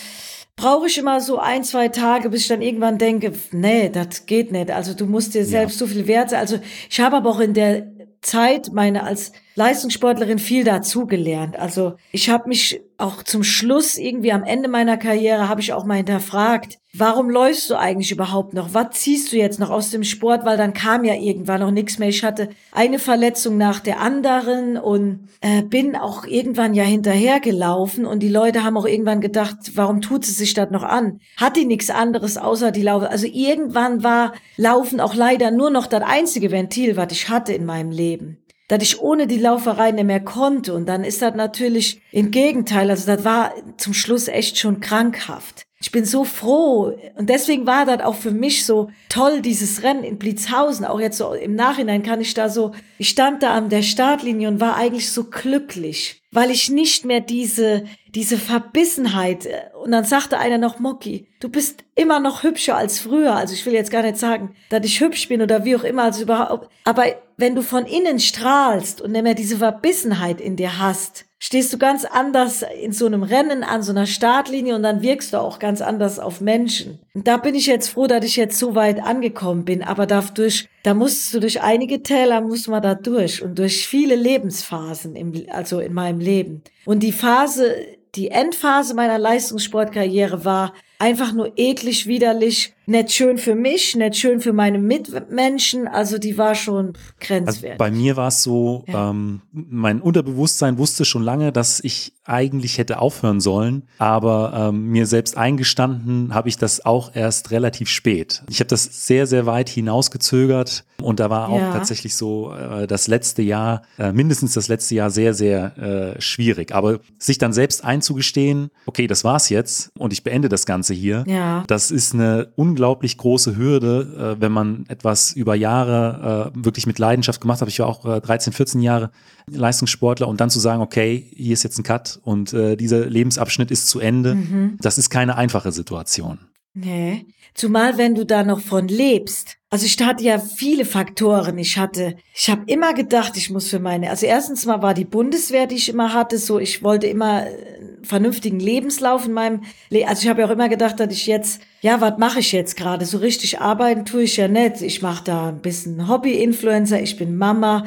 [0.56, 4.52] brauche ich immer so ein, zwei Tage, bis ich dann irgendwann denke, nee, das geht
[4.52, 4.70] nicht.
[4.70, 5.86] Also du musst dir selbst ja.
[5.86, 6.40] so viel Wert sein.
[6.40, 7.90] Also ich habe aber auch in der
[8.22, 11.58] Zeit meine als Leistungssportlerin viel dazugelernt.
[11.58, 15.84] Also ich habe mich auch zum Schluss irgendwie am Ende meiner Karriere habe ich auch
[15.84, 18.74] mal hinterfragt, warum läufst du eigentlich überhaupt noch?
[18.74, 20.44] Was ziehst du jetzt noch aus dem Sport?
[20.44, 22.08] Weil dann kam ja irgendwann noch nichts mehr.
[22.08, 28.20] Ich hatte eine Verletzung nach der anderen und äh, bin auch irgendwann ja hinterhergelaufen und
[28.20, 31.20] die Leute haben auch irgendwann gedacht, warum tut sie sich das noch an?
[31.36, 33.10] Hat die nichts anderes außer die Laufe?
[33.10, 37.66] Also irgendwann war Laufen auch leider nur noch das einzige Ventil, was ich hatte in
[37.66, 40.74] meinem Leben dass ich ohne die Lauferei nicht mehr konnte.
[40.74, 42.90] Und dann ist das natürlich im Gegenteil.
[42.90, 45.66] Also das war zum Schluss echt schon krankhaft.
[45.84, 46.96] Ich bin so froh.
[47.14, 50.86] Und deswegen war das auch für mich so toll, dieses Rennen in Blitzhausen.
[50.86, 54.48] Auch jetzt so im Nachhinein kann ich da so, ich stand da an der Startlinie
[54.48, 59.46] und war eigentlich so glücklich, weil ich nicht mehr diese, diese Verbissenheit.
[59.82, 63.34] Und dann sagte einer noch, Moki, du bist immer noch hübscher als früher.
[63.34, 66.04] Also ich will jetzt gar nicht sagen, dass ich hübsch bin oder wie auch immer,
[66.04, 66.70] also überhaupt.
[66.84, 67.04] Aber
[67.36, 71.78] wenn du von innen strahlst und nicht mehr diese Verbissenheit in dir hast, stehst du
[71.78, 75.58] ganz anders in so einem Rennen an so einer Startlinie und dann wirkst du auch
[75.58, 77.00] ganz anders auf Menschen.
[77.12, 80.68] Und da bin ich jetzt froh, dass ich jetzt so weit angekommen bin, aber dadurch,
[80.84, 85.44] da musst du durch einige Täler, muss man da durch und durch viele Lebensphasen, im,
[85.50, 86.62] also in meinem Leben.
[86.86, 87.74] Und die Phase,
[88.14, 94.40] die Endphase meiner Leistungssportkarriere war einfach nur eklig, widerlich, nicht schön für mich, nicht schön
[94.40, 95.88] für meine Mitmenschen.
[95.88, 97.70] Also die war schon grenzwertig.
[97.70, 99.10] Also bei mir war es so, ja.
[99.10, 105.06] ähm, mein Unterbewusstsein wusste schon lange, dass ich eigentlich hätte aufhören sollen, aber ähm, mir
[105.06, 108.42] selbst eingestanden habe ich das auch erst relativ spät.
[108.48, 111.72] Ich habe das sehr, sehr weit hinausgezögert und da war auch ja.
[111.72, 115.76] tatsächlich so äh, das letzte Jahr, äh, mindestens das letzte Jahr sehr, sehr
[116.16, 116.74] äh, schwierig.
[116.74, 121.24] Aber sich dann selbst einzugestehen, okay, das war's jetzt und ich beende das Ganze hier,
[121.26, 121.64] ja.
[121.66, 126.98] das ist eine unglaublich große Hürde, äh, wenn man etwas über Jahre äh, wirklich mit
[126.98, 127.68] Leidenschaft gemacht hat.
[127.68, 129.10] Ich war auch äh, 13, 14 Jahre
[129.46, 133.70] Leistungssportler und dann zu sagen, okay, hier ist jetzt ein Cut und äh, dieser Lebensabschnitt
[133.70, 134.76] ist zu Ende, mhm.
[134.80, 136.40] das ist keine einfache Situation.
[136.74, 137.26] Nee.
[137.54, 139.58] Zumal wenn du da noch von lebst.
[139.74, 141.58] Also ich hatte ja viele Faktoren.
[141.58, 145.04] Ich hatte, ich habe immer gedacht, ich muss für meine, also erstens mal war die
[145.04, 150.06] Bundeswehr, die ich immer hatte, so ich wollte immer einen vernünftigen Lebenslauf in meinem, Le
[150.06, 152.76] also ich habe ja auch immer gedacht, dass ich jetzt, ja, was mache ich jetzt
[152.76, 153.04] gerade?
[153.04, 154.80] So richtig arbeiten tue ich ja nicht.
[154.80, 157.84] Ich mache da ein bisschen Hobby-Influencer, ich bin Mama.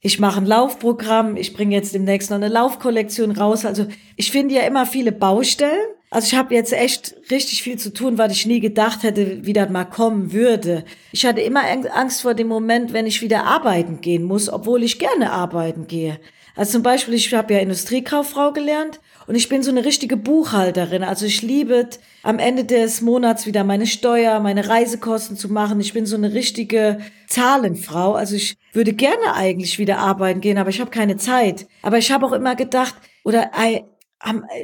[0.00, 3.66] Ich mache ein Laufprogramm, ich bringe jetzt demnächst noch eine Laufkollektion raus.
[3.66, 3.86] Also
[4.16, 8.16] ich finde ja immer viele Baustellen also ich habe jetzt echt richtig viel zu tun,
[8.16, 10.84] weil ich nie gedacht hätte, wie das mal kommen würde.
[11.12, 14.98] Ich hatte immer Angst vor dem Moment, wenn ich wieder arbeiten gehen muss, obwohl ich
[14.98, 16.18] gerne arbeiten gehe.
[16.56, 21.02] Also zum Beispiel, ich habe ja Industriekauffrau gelernt Und ich bin so eine richtige Buchhalterin.
[21.02, 21.86] Also ich liebe
[22.22, 25.80] am Ende des Monats wieder meine Steuer, meine Reisekosten zu machen.
[25.80, 28.14] Ich bin so eine richtige Zahlenfrau.
[28.14, 31.68] Also ich würde gerne eigentlich wieder arbeiten gehen, aber ich habe keine Zeit.
[31.82, 33.50] Aber ich habe auch immer gedacht, oder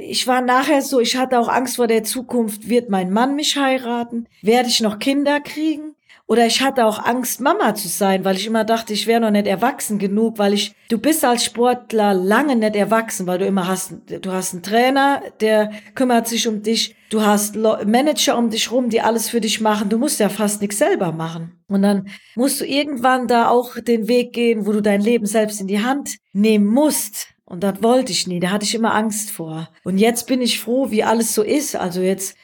[0.00, 3.56] ich war nachher so, ich hatte auch Angst vor der Zukunft, wird mein Mann mich
[3.56, 4.26] heiraten?
[4.42, 5.94] Werde ich noch Kinder kriegen?
[6.26, 9.30] Oder ich hatte auch Angst, Mama zu sein, weil ich immer dachte, ich wäre noch
[9.30, 13.68] nicht erwachsen genug, weil ich, du bist als Sportler lange nicht erwachsen, weil du immer
[13.68, 18.72] hast, du hast einen Trainer, der kümmert sich um dich, du hast Manager um dich
[18.72, 21.62] rum, die alles für dich machen, du musst ja fast nichts selber machen.
[21.68, 25.60] Und dann musst du irgendwann da auch den Weg gehen, wo du dein Leben selbst
[25.60, 27.33] in die Hand nehmen musst.
[27.54, 29.68] Und das wollte ich nie, da hatte ich immer Angst vor.
[29.84, 31.76] Und jetzt bin ich froh, wie alles so ist.
[31.76, 32.36] Also jetzt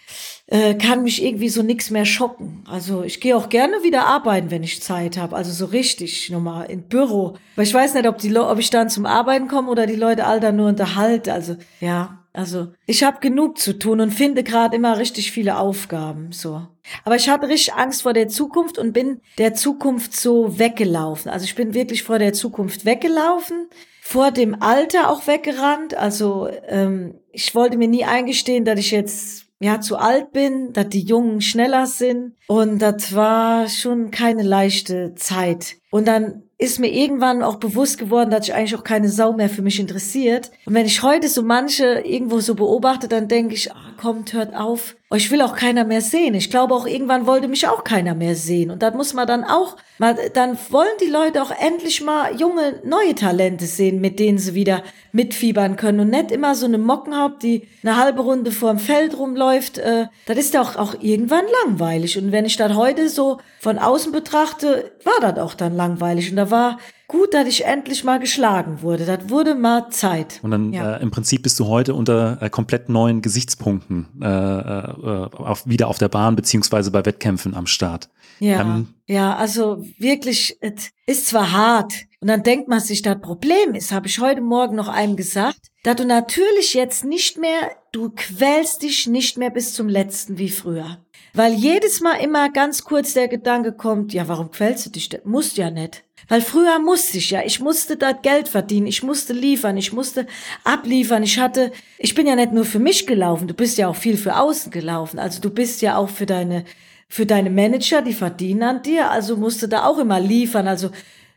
[0.47, 2.63] äh, kann mich irgendwie so nix mehr schocken.
[2.71, 5.35] Also ich gehe auch gerne wieder arbeiten, wenn ich Zeit habe.
[5.35, 7.35] Also so richtig nochmal in Büro.
[7.57, 10.27] Weil ich weiß nicht, ob, die ob ich dann zum Arbeiten komme oder die Leute
[10.27, 11.33] all da nur unterhalte.
[11.33, 16.31] Also ja, also ich habe genug zu tun und finde gerade immer richtig viele Aufgaben.
[16.31, 16.63] So.
[17.05, 21.33] Aber ich hatte richtig Angst vor der Zukunft und bin der Zukunft so weggelaufen.
[21.33, 23.67] Also ich bin wirklich vor der Zukunft weggelaufen
[24.11, 25.97] vor dem Alter auch weggerannt.
[25.97, 30.89] Also ähm, ich wollte mir nie eingestehen, dass ich jetzt ja zu alt bin, dass
[30.89, 35.77] die Jungen schneller sind und das war schon keine leichte Zeit.
[35.93, 39.49] Und dann ist mir irgendwann auch bewusst geworden, dass sich eigentlich auch keine Sau mehr
[39.49, 40.51] für mich interessiert.
[40.67, 44.57] Und wenn ich heute so manche irgendwo so beobachte, dann denke ich, ah, kommt, hört
[44.57, 44.97] auf.
[45.13, 46.35] Ich will auch keiner mehr sehen.
[46.35, 48.71] Ich glaube auch irgendwann wollte mich auch keiner mehr sehen.
[48.71, 52.81] Und das muss man dann auch, mal, dann wollen die Leute auch endlich mal junge,
[52.85, 55.99] neue Talente sehen, mit denen sie wieder mitfiebern können.
[55.99, 59.79] Und nicht immer so eine Mockenhaupt, die eine halbe Runde vorm Feld rumläuft.
[59.79, 62.17] Äh, das ist ja auch, auch irgendwann langweilig.
[62.17, 66.31] Und wenn ich das heute so von außen betrachte, war das auch dann langweilig.
[66.31, 66.79] Und da war
[67.11, 69.05] gut, dass ich endlich mal geschlagen wurde.
[69.05, 70.39] Das wurde mal Zeit.
[70.43, 70.97] Und dann ja.
[70.97, 75.89] äh, im Prinzip bist du heute unter äh, komplett neuen Gesichtspunkten äh, äh, auf, wieder
[75.89, 78.09] auf der Bahn beziehungsweise bei Wettkämpfen am Start.
[78.39, 81.93] Ja, ähm, ja, also wirklich, es ist zwar hart.
[82.21, 85.71] Und dann denkt man sich, das Problem ist, habe ich heute Morgen noch einem gesagt,
[85.83, 90.51] dass du natürlich jetzt nicht mehr, du quälst dich nicht mehr bis zum letzten wie
[90.51, 90.99] früher.
[91.35, 95.09] Weil jedes Mal immer ganz kurz der Gedanke kommt, ja, warum quälst du dich?
[95.09, 96.05] Das musst ja nicht.
[96.29, 100.27] Weil früher musste ich ja, ich musste das Geld verdienen, ich musste liefern, ich musste
[100.65, 103.97] abliefern, ich hatte, ich bin ja nicht nur für mich gelaufen, du bist ja auch
[103.97, 106.65] viel für außen gelaufen, also du bist ja auch für deine,
[107.09, 110.91] für deine Manager, die verdienen an dir, also musste da auch immer liefern, also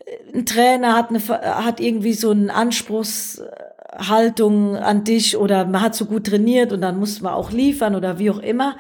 [0.06, 5.96] äh, ein Trainer hat eine, hat irgendwie so einen Anspruchshaltung an dich oder man hat
[5.96, 8.78] so gut trainiert und dann muss man auch liefern oder wie auch immer.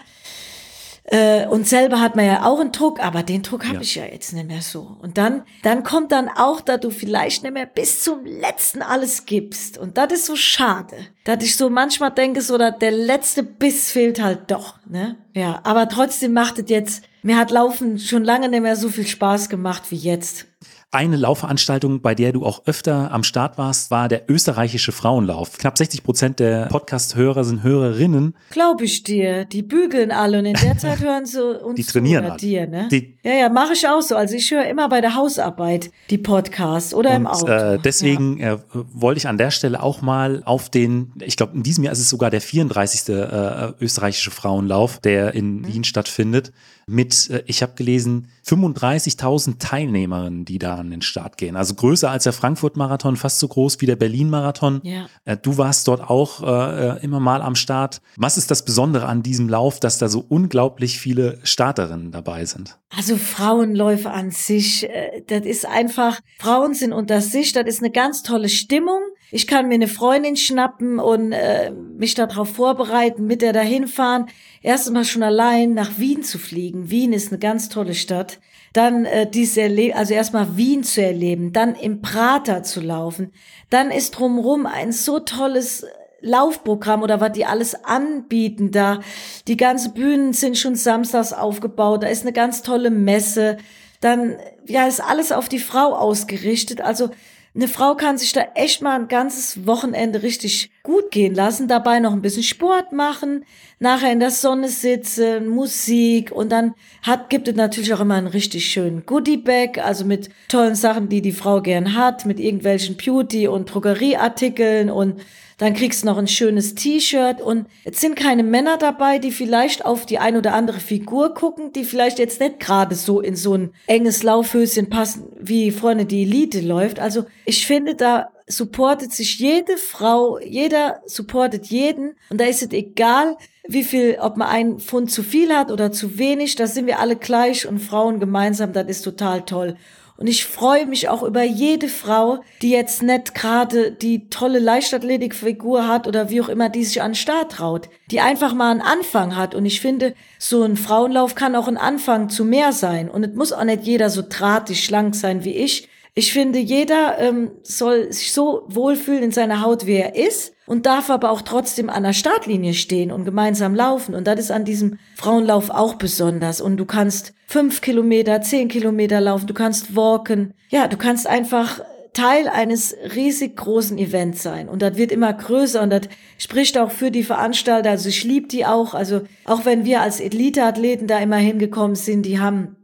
[1.06, 3.82] Äh, und selber hat man ja auch einen Druck, aber den Druck habe ja.
[3.82, 4.98] ich ja jetzt nicht mehr so.
[5.02, 9.26] Und dann, dann kommt dann auch, dass du vielleicht nicht mehr bis zum letzten alles
[9.26, 9.78] gibst.
[9.78, 13.92] Und das ist so schade, dass ich so manchmal denke, so, dass der letzte Biss
[13.92, 15.18] fehlt halt doch, ne?
[15.34, 19.08] Ja, aber trotzdem macht es jetzt, mir hat Laufen schon lange nicht mehr so viel
[19.08, 20.46] Spaß gemacht wie jetzt.
[20.93, 25.58] Eine Laufveranstaltung, bei der du auch öfter am Start warst, war der österreichische Frauenlauf.
[25.58, 28.36] Knapp 60 Prozent der Podcast-Hörer sind Hörerinnen.
[28.51, 29.45] Glaube ich dir.
[29.45, 32.38] Die bügeln alle und in der Zeit hören sie uns Die trainieren alle.
[32.38, 32.89] dir, ne?
[32.91, 34.15] Die ja, ja, mache ich auch so.
[34.15, 37.47] Also ich höre immer bei der Hausarbeit die Podcasts oder und, im Auto.
[37.47, 38.53] Äh, deswegen ja.
[38.53, 41.93] äh, wollte ich an der Stelle auch mal auf den, ich glaube in diesem Jahr
[41.93, 43.10] ist es sogar der 34.
[43.10, 45.67] Äh, österreichische Frauenlauf, der in mhm.
[45.67, 46.51] Wien stattfindet
[46.88, 51.56] mit, äh, ich habe gelesen, 35.000 Teilnehmerinnen, die da an den Start gehen.
[51.56, 54.82] Also größer als der Frankfurt-Marathon, fast so groß wie der Berlin-Marathon.
[54.84, 55.08] Ja.
[55.26, 58.02] Äh, du warst dort auch äh, immer mal am Start.
[58.17, 62.78] Was ist das Besondere an diesem Lauf, dass da so unglaublich viele Starterinnen dabei sind?
[62.96, 64.88] Also Frauenläufe an sich,
[65.28, 69.02] das ist einfach, Frauen sind unter sich, das ist eine ganz tolle Stimmung.
[69.36, 74.28] Ich kann mir eine Freundin schnappen und äh, mich darauf vorbereiten, mit der dahin fahren.
[74.62, 76.91] Erstmal schon allein nach Wien zu fliegen.
[76.91, 78.39] Wien ist eine ganz tolle Stadt.
[78.74, 83.32] Dann äh, dies erleben, also erstmal Wien zu erleben, dann im Prater zu laufen.
[83.72, 85.84] Dann ist drumherum ein so tolles
[86.22, 89.00] Laufprogramm oder was die alles anbieten da.
[89.48, 92.04] Die ganzen Bühnen sind schon samstags aufgebaut.
[92.04, 93.58] Da ist eine ganz tolle Messe.
[94.00, 94.36] Dann,
[94.67, 96.82] ja, ist alles auf die Frau ausgerichtet.
[96.82, 97.10] Also,
[97.56, 102.00] eine Frau kann sich da echt mal ein ganzes Wochenende richtig gut gehen lassen, dabei
[102.00, 103.46] noch ein bisschen Sport machen,
[103.80, 108.28] nachher in der Sonne sitzen, Musik und dann hat, gibt es natürlich auch immer einen
[108.28, 113.48] richtig schönen Goodie-Bag, also mit tollen Sachen, die die Frau gern hat, mit irgendwelchen Beauty-
[113.48, 115.22] und Drogerieartikeln und
[115.58, 119.86] dann kriegst du noch ein schönes T-Shirt und es sind keine Männer dabei, die vielleicht
[119.86, 123.54] auf die ein oder andere Figur gucken, die vielleicht jetzt nicht gerade so in so
[123.54, 127.00] ein enges Laufhöschen passen, wie vorne die Elite läuft.
[127.00, 132.71] Also ich finde, da supportet sich jede Frau, jeder supportet jeden und da ist es
[132.71, 136.86] egal, wie viel, ob man einen Pfund zu viel hat oder zu wenig, da sind
[136.86, 139.77] wir alle gleich und Frauen gemeinsam, das ist total toll.
[140.15, 145.88] Und ich freue mich auch über jede Frau, die jetzt nicht gerade die tolle Leichtathletikfigur
[145.88, 148.82] hat oder wie auch immer, die sich an den Start traut, die einfach mal einen
[148.82, 149.56] Anfang hat.
[149.56, 153.10] Und ich finde, so ein Frauenlauf kann auch ein Anfang zu mehr sein.
[153.10, 155.89] Und es muss auch nicht jeder so drahtig schlank sein wie ich.
[156.15, 160.86] Ich finde, jeder ähm, soll sich so wohlfühlen in seiner Haut, wie er ist und
[160.86, 164.13] darf aber auch trotzdem an der Startlinie stehen und gemeinsam laufen.
[164.13, 166.62] Und das ist an diesem Frauenlauf auch besonders.
[166.62, 170.54] Und du kannst fünf Kilometer, zehn Kilometer laufen, du kannst walken.
[170.69, 171.82] Ja, du kannst einfach
[172.13, 174.69] Teil eines riesig großen Events sein.
[174.69, 176.02] Und das wird immer größer und das
[176.38, 177.89] spricht auch für die Veranstalter.
[177.89, 178.93] Also ich liebe die auch.
[178.93, 182.76] Also auch wenn wir als Elite-Athleten da immer hingekommen sind, die haben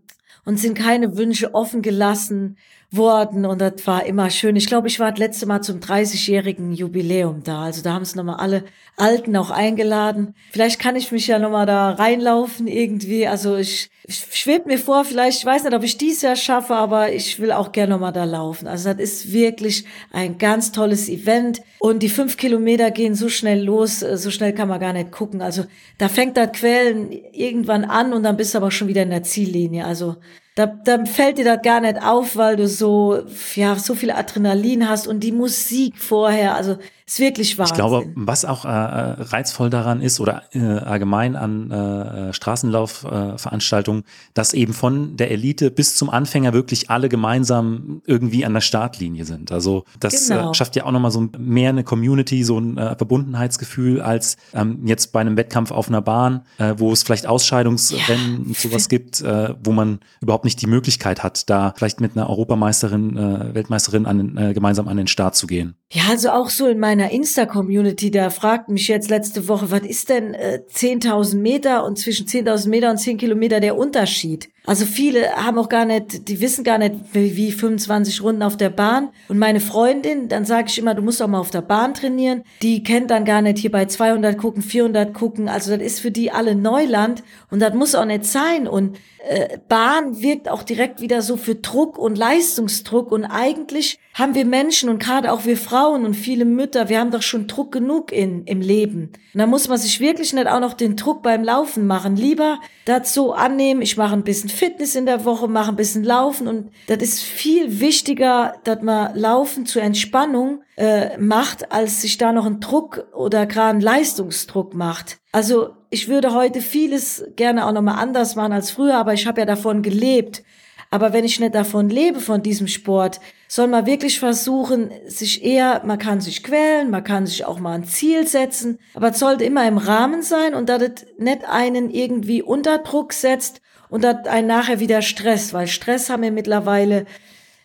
[0.45, 2.57] und sind keine Wünsche offen gelassen
[2.91, 4.55] worden und das war immer schön.
[4.55, 7.63] Ich glaube, ich war das letzte Mal zum 30-jährigen Jubiläum da.
[7.63, 8.63] Also da haben es nochmal alle
[8.97, 10.33] Alten auch eingeladen.
[10.51, 13.27] Vielleicht kann ich mich ja nochmal da reinlaufen irgendwie.
[13.27, 16.73] Also ich, ich schwebt mir vor, vielleicht, ich weiß nicht, ob ich dies Jahr schaffe,
[16.73, 18.67] aber ich will auch gerne nochmal da laufen.
[18.67, 23.63] Also das ist wirklich ein ganz tolles Event und die fünf Kilometer gehen so schnell
[23.63, 25.43] los, so schnell kann man gar nicht gucken.
[25.43, 25.65] Also
[25.99, 29.23] da fängt das Quellen irgendwann an und dann bist du aber schon wieder in der
[29.23, 29.85] Ziellinie.
[29.85, 30.15] Also
[30.59, 33.23] da, da fällt dir das gar nicht auf, weil du so,
[33.55, 36.77] ja, so viel Adrenalin hast und die Musik vorher, also
[37.09, 37.73] ist wirklich Wahnsinn.
[37.73, 44.03] Ich glaube, was auch äh, äh, reizvoll daran ist oder äh, allgemein an äh, Straßenlaufveranstaltungen,
[44.03, 48.61] äh, dass eben von der Elite bis zum Anfänger wirklich alle gemeinsam irgendwie an der
[48.61, 49.51] Startlinie sind.
[49.51, 50.53] Also das äh, genau.
[50.53, 55.21] schafft ja auch nochmal so mehr eine Community, so ein Verbundenheitsgefühl als ähm, jetzt bei
[55.21, 56.41] einem Wettkampf auf einer Bahn,
[56.77, 58.47] wo es vielleicht Ausscheidungsrennen ja.
[58.47, 63.15] und sowas gibt, wo man überhaupt nicht die Möglichkeit hat, da vielleicht mit einer Europameisterin,
[63.53, 65.75] Weltmeisterin an, gemeinsam an den Start zu gehen.
[65.91, 69.83] Ja, also auch so in meiner meiner Insta-Community, da fragt mich jetzt letzte Woche, was
[69.83, 74.49] ist denn äh, 10.000 Meter und zwischen 10.000 Meter und 10 Kilometer der Unterschied?
[74.69, 78.55] Also viele haben auch gar nicht, die wissen gar nicht, wie, wie 25 Runden auf
[78.55, 79.09] der Bahn.
[79.27, 82.43] Und meine Freundin, dann sage ich immer, du musst auch mal auf der Bahn trainieren.
[82.61, 85.49] Die kennt dann gar nicht hier bei 200 gucken, 400 gucken.
[85.49, 88.67] Also das ist für die alle Neuland und das muss auch nicht sein.
[88.67, 93.11] Und äh, Bahn wirkt auch direkt wieder so für Druck und Leistungsdruck.
[93.11, 97.11] Und eigentlich haben wir Menschen und gerade auch wir Frauen und viele Mütter, wir haben
[97.11, 99.13] doch schon Druck genug in, im Leben.
[99.33, 102.15] Und da muss man sich wirklich nicht auch noch den Druck beim Laufen machen.
[102.15, 102.59] Lieber
[103.03, 106.71] so annehmen, ich mache ein bisschen Fitness in der Woche, mache ein bisschen Laufen und
[106.87, 112.45] das ist viel wichtiger, dass man Laufen zur Entspannung äh, macht, als sich da noch
[112.45, 115.17] ein Druck oder gerade ein Leistungsdruck macht.
[115.31, 119.39] Also ich würde heute vieles gerne auch nochmal anders machen als früher, aber ich habe
[119.39, 120.43] ja davon gelebt.
[120.91, 125.83] Aber wenn ich nicht davon lebe, von diesem Sport, soll man wirklich versuchen, sich eher,
[125.85, 129.45] man kann sich quälen, man kann sich auch mal ein Ziel setzen, aber es sollte
[129.45, 134.25] immer im Rahmen sein und dass es nicht einen irgendwie unter Druck setzt und das
[134.25, 137.05] einen nachher wieder Stress, weil Stress haben wir mittlerweile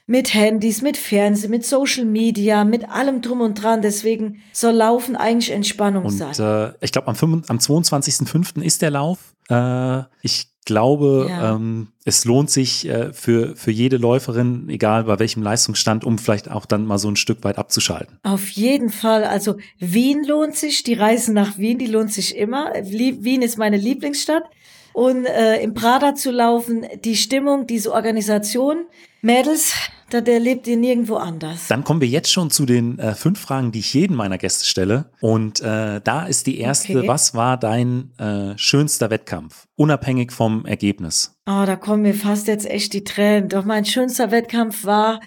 [0.06, 3.80] mit Handys, mit Fernsehen, mit Social Media, mit allem drum und dran.
[3.80, 6.34] Deswegen soll Laufen eigentlich Entspannung und, sein.
[6.38, 8.60] Äh, ich glaube, am, am 22.05.
[8.62, 9.34] ist der Lauf.
[9.48, 11.54] Äh, ich glaube, ja.
[11.54, 16.50] ähm, es lohnt sich äh, für, für jede Läuferin, egal bei welchem Leistungsstand, um vielleicht
[16.50, 18.18] auch dann mal so ein Stück weit abzuschalten.
[18.22, 19.24] Auf jeden Fall.
[19.24, 22.72] Also Wien lohnt sich, die Reise nach Wien, die lohnt sich immer.
[22.82, 24.44] Wien ist meine Lieblingsstadt
[24.94, 28.86] und äh, im Prada zu laufen, die Stimmung, diese Organisation,
[29.20, 29.74] Mädels,
[30.10, 31.66] da der lebt ihr nirgendwo anders.
[31.68, 34.64] Dann kommen wir jetzt schon zu den äh, fünf Fragen, die ich jedem meiner Gäste
[34.64, 35.10] stelle.
[35.20, 37.08] Und äh, da ist die erste, okay.
[37.08, 41.34] was war dein äh, schönster Wettkampf, unabhängig vom Ergebnis?
[41.46, 43.48] Oh, da kommen mir fast jetzt echt die Tränen.
[43.48, 45.20] Doch mein schönster Wettkampf war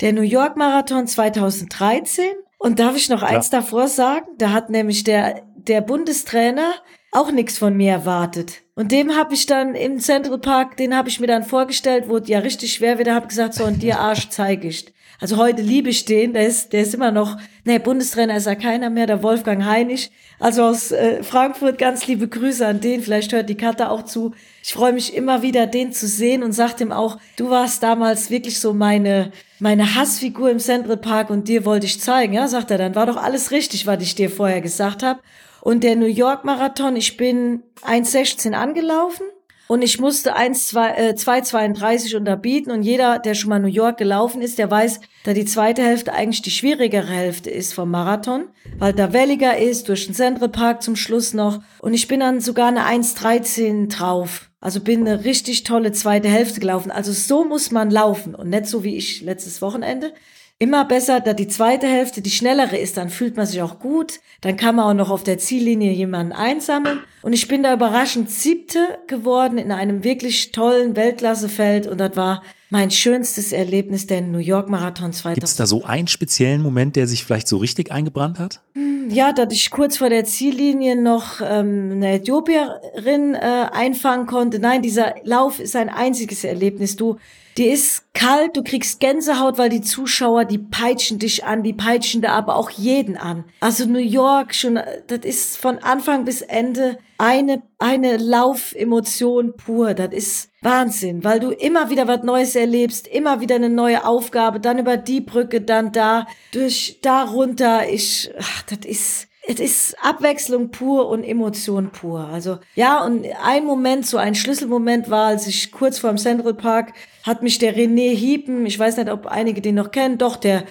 [0.00, 2.24] der New York Marathon 2013.
[2.58, 3.30] Und darf ich noch Klar.
[3.30, 4.26] eins davor sagen?
[4.38, 6.72] Da hat nämlich der, der Bundestrainer
[7.12, 8.63] auch nichts von mir erwartet.
[8.76, 12.18] Und dem habe ich dann im Central Park, den habe ich mir dann vorgestellt, wo
[12.18, 14.86] ja richtig schwer wird, habe gesagt, so und dir Arsch zeige ich.
[15.20, 18.56] Also heute liebe ich den, der ist, der ist immer noch, nee, Bundestrainer ist ja
[18.56, 20.10] keiner mehr, der Wolfgang Heinig.
[20.40, 24.34] Also aus äh, Frankfurt ganz liebe Grüße an den, vielleicht hört die Katha auch zu.
[24.64, 28.28] Ich freue mich immer wieder, den zu sehen und sagt ihm auch, du warst damals
[28.30, 32.34] wirklich so meine, meine Hassfigur im Central Park und dir wollte ich zeigen.
[32.34, 35.20] Ja, sagt er, dann war doch alles richtig, was ich dir vorher gesagt habe.
[35.64, 39.24] Und der New York Marathon, ich bin 1,16 angelaufen
[39.66, 42.70] und ich musste 2,32 äh, unterbieten.
[42.70, 46.12] Und jeder, der schon mal New York gelaufen ist, der weiß, da die zweite Hälfte
[46.12, 48.48] eigentlich die schwierigere Hälfte ist vom Marathon,
[48.78, 51.62] weil da welliger ist, durch den Central Park zum Schluss noch.
[51.80, 54.50] Und ich bin dann sogar eine 1,13 drauf.
[54.60, 56.90] Also bin eine richtig tolle zweite Hälfte gelaufen.
[56.90, 60.12] Also so muss man laufen und nicht so wie ich letztes Wochenende.
[60.58, 64.20] Immer besser, da die zweite Hälfte, die schnellere ist, dann fühlt man sich auch gut.
[64.40, 67.00] Dann kann man auch noch auf der Ziellinie jemanden einsammeln.
[67.22, 71.86] Und ich bin da überraschend siebte geworden in einem wirklich tollen Weltklassefeld.
[71.86, 75.34] Und das war mein schönstes Erlebnis, der New York Marathon 2000.
[75.34, 78.60] Gibt es da so einen speziellen Moment, der sich vielleicht so richtig eingebrannt hat?
[79.08, 84.58] Ja, dass ich kurz vor der Ziellinie noch ähm, eine Äthiopierin äh, einfangen konnte.
[84.58, 86.96] Nein, dieser Lauf ist ein einziges Erlebnis.
[86.96, 87.18] Du,
[87.56, 92.20] die ist kalt, du kriegst Gänsehaut, weil die Zuschauer, die peitschen dich an, die peitschen
[92.20, 93.44] da aber auch jeden an.
[93.60, 99.94] Also New York schon, das ist von Anfang bis Ende eine, eine Laufemotion pur.
[99.94, 104.58] Das ist Wahnsinn, weil du immer wieder was Neues erlebst, immer wieder eine neue Aufgabe,
[104.58, 107.88] dann über die Brücke, dann da, durch da runter.
[107.88, 112.20] Ich, ach, das ist, es ist Abwechslung pur und Emotion pur.
[112.20, 116.54] Also ja, und ein Moment, so ein Schlüsselmoment war, als ich kurz vor dem Central
[116.54, 116.92] Park
[117.22, 120.64] hat mich der René Hiepen, ich weiß nicht, ob einige den noch kennen, doch der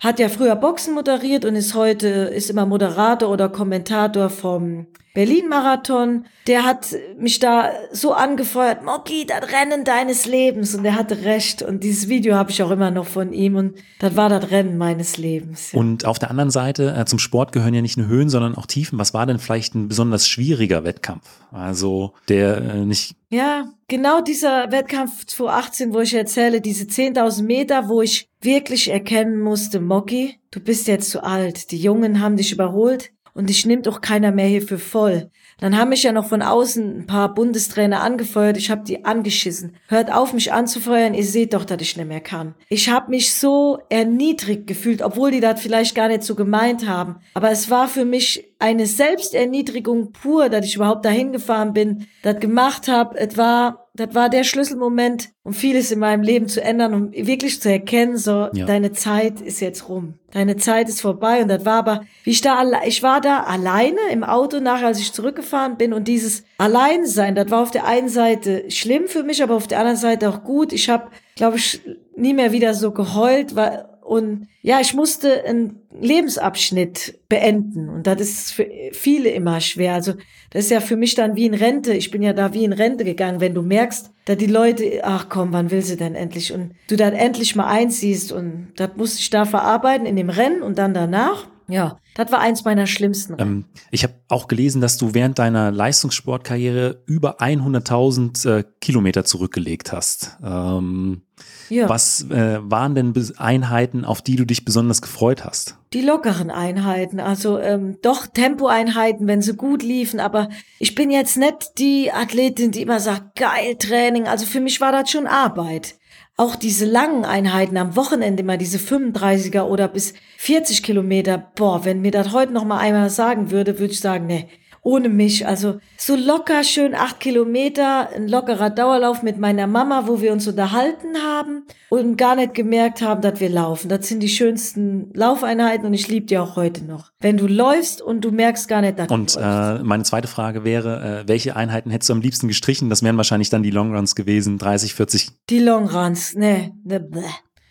[0.00, 6.24] hat ja früher Boxen moderiert und ist heute, ist immer Moderator oder Kommentator vom Berlin-Marathon.
[6.46, 10.74] Der hat mich da so angefeuert, Moki, das Rennen deines Lebens.
[10.74, 11.62] Und er hatte recht.
[11.62, 13.56] Und dieses Video habe ich auch immer noch von ihm.
[13.56, 15.72] Und das war das Rennen meines Lebens.
[15.72, 15.80] Ja.
[15.80, 18.66] Und auf der anderen Seite, äh, zum Sport gehören ja nicht nur Höhen, sondern auch
[18.66, 18.98] Tiefen.
[18.98, 21.28] Was war denn vielleicht ein besonders schwieriger Wettkampf?
[21.50, 27.88] Also der äh, nicht ja, genau dieser Wettkampf 2018, wo ich erzähle, diese 10.000 Meter,
[27.88, 31.70] wo ich wirklich erkennen musste, Moki, du bist jetzt zu alt.
[31.70, 35.30] Die Jungen haben dich überholt und dich nimmt auch keiner mehr hierfür voll.
[35.60, 38.56] Dann haben mich ja noch von außen ein paar Bundestrainer angefeuert.
[38.56, 39.76] Ich habe die angeschissen.
[39.88, 41.14] Hört auf, mich anzufeuern.
[41.14, 42.54] Ihr seht doch, dass ich nicht mehr kann.
[42.68, 47.16] Ich habe mich so erniedrigt gefühlt, obwohl die das vielleicht gar nicht so gemeint haben.
[47.34, 52.40] Aber es war für mich eine Selbsterniedrigung pur, dass ich überhaupt dahin gefahren bin, das
[52.40, 53.18] gemacht habe.
[53.18, 57.60] Es war das war der Schlüsselmoment, um vieles in meinem Leben zu ändern, um wirklich
[57.60, 58.64] zu erkennen, so, ja.
[58.64, 60.14] deine Zeit ist jetzt rum.
[60.30, 61.42] Deine Zeit ist vorbei.
[61.42, 65.00] Und das war aber, wie ich da, ich war da alleine im Auto nachher, als
[65.00, 65.92] ich zurückgefahren bin.
[65.92, 69.80] Und dieses Alleinsein, das war auf der einen Seite schlimm für mich, aber auf der
[69.80, 70.72] anderen Seite auch gut.
[70.72, 71.82] Ich habe, glaube ich,
[72.16, 77.88] nie mehr wieder so geheult, weil, und ja, ich musste einen Lebensabschnitt beenden.
[77.88, 79.94] Und das ist für viele immer schwer.
[79.94, 80.14] Also
[80.50, 81.92] das ist ja für mich dann wie in Rente.
[81.92, 85.28] Ich bin ja da wie in Rente gegangen, wenn du merkst, dass die Leute, ach
[85.28, 86.52] komm, wann will sie denn endlich?
[86.52, 88.32] Und du dann endlich mal einziehst.
[88.32, 91.46] Und das musste ich da verarbeiten in dem Rennen und dann danach.
[91.68, 93.36] Ja, das war eins meiner schlimmsten.
[93.38, 99.92] Ähm, ich habe auch gelesen, dass du während deiner Leistungssportkarriere über 100.000 äh, Kilometer zurückgelegt
[99.92, 100.36] hast.
[100.42, 101.22] Ähm,
[101.70, 101.88] ja.
[101.88, 105.76] Was äh, waren denn Einheiten, auf die du dich besonders gefreut hast?
[105.92, 110.20] Die lockeren Einheiten, also ähm, doch Tempoeinheiten, wenn sie gut liefen.
[110.20, 110.48] Aber
[110.78, 114.26] ich bin jetzt nicht die Athletin, die immer sagt, geil Training.
[114.26, 115.94] Also für mich war das schon Arbeit
[116.40, 122.00] auch diese langen Einheiten am Wochenende mal diese 35er oder bis 40 Kilometer, boah, wenn
[122.00, 124.48] mir das heute noch mal einmal sagen würde, würde ich sagen, nee,
[124.82, 125.46] ohne mich.
[125.46, 130.46] Also so locker schön acht Kilometer, ein lockerer Dauerlauf mit meiner Mama, wo wir uns
[130.48, 133.88] unterhalten haben und gar nicht gemerkt haben, dass wir laufen.
[133.88, 137.10] Das sind die schönsten Laufeinheiten und ich liebe die auch heute noch.
[137.20, 139.80] Wenn du läufst und du merkst gar nicht, dass und, du läufst.
[139.80, 142.88] äh, meine zweite Frage wäre, äh, welche Einheiten hättest du am liebsten gestrichen?
[142.88, 145.30] Das wären wahrscheinlich dann die Longruns gewesen, 30, 40.
[145.50, 147.22] Die Longruns, ne, ne, bleh.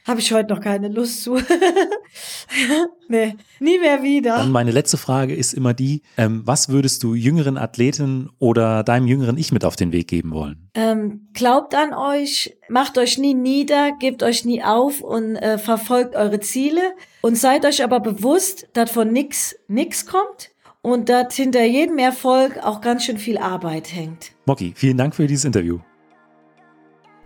[0.05, 1.35] Habe ich heute noch keine Lust zu.
[3.07, 4.37] nee, nie mehr wieder.
[4.37, 9.07] Dann meine letzte Frage ist immer die, ähm, was würdest du jüngeren Athleten oder deinem
[9.07, 10.69] jüngeren Ich mit auf den Weg geben wollen?
[10.73, 16.15] Ähm, glaubt an euch, macht euch nie nieder, gebt euch nie auf und äh, verfolgt
[16.15, 16.81] eure Ziele
[17.21, 22.57] und seid euch aber bewusst, dass von nix nix kommt und dass hinter jedem Erfolg
[22.63, 24.31] auch ganz schön viel Arbeit hängt.
[24.45, 25.79] Moki, vielen Dank für dieses Interview.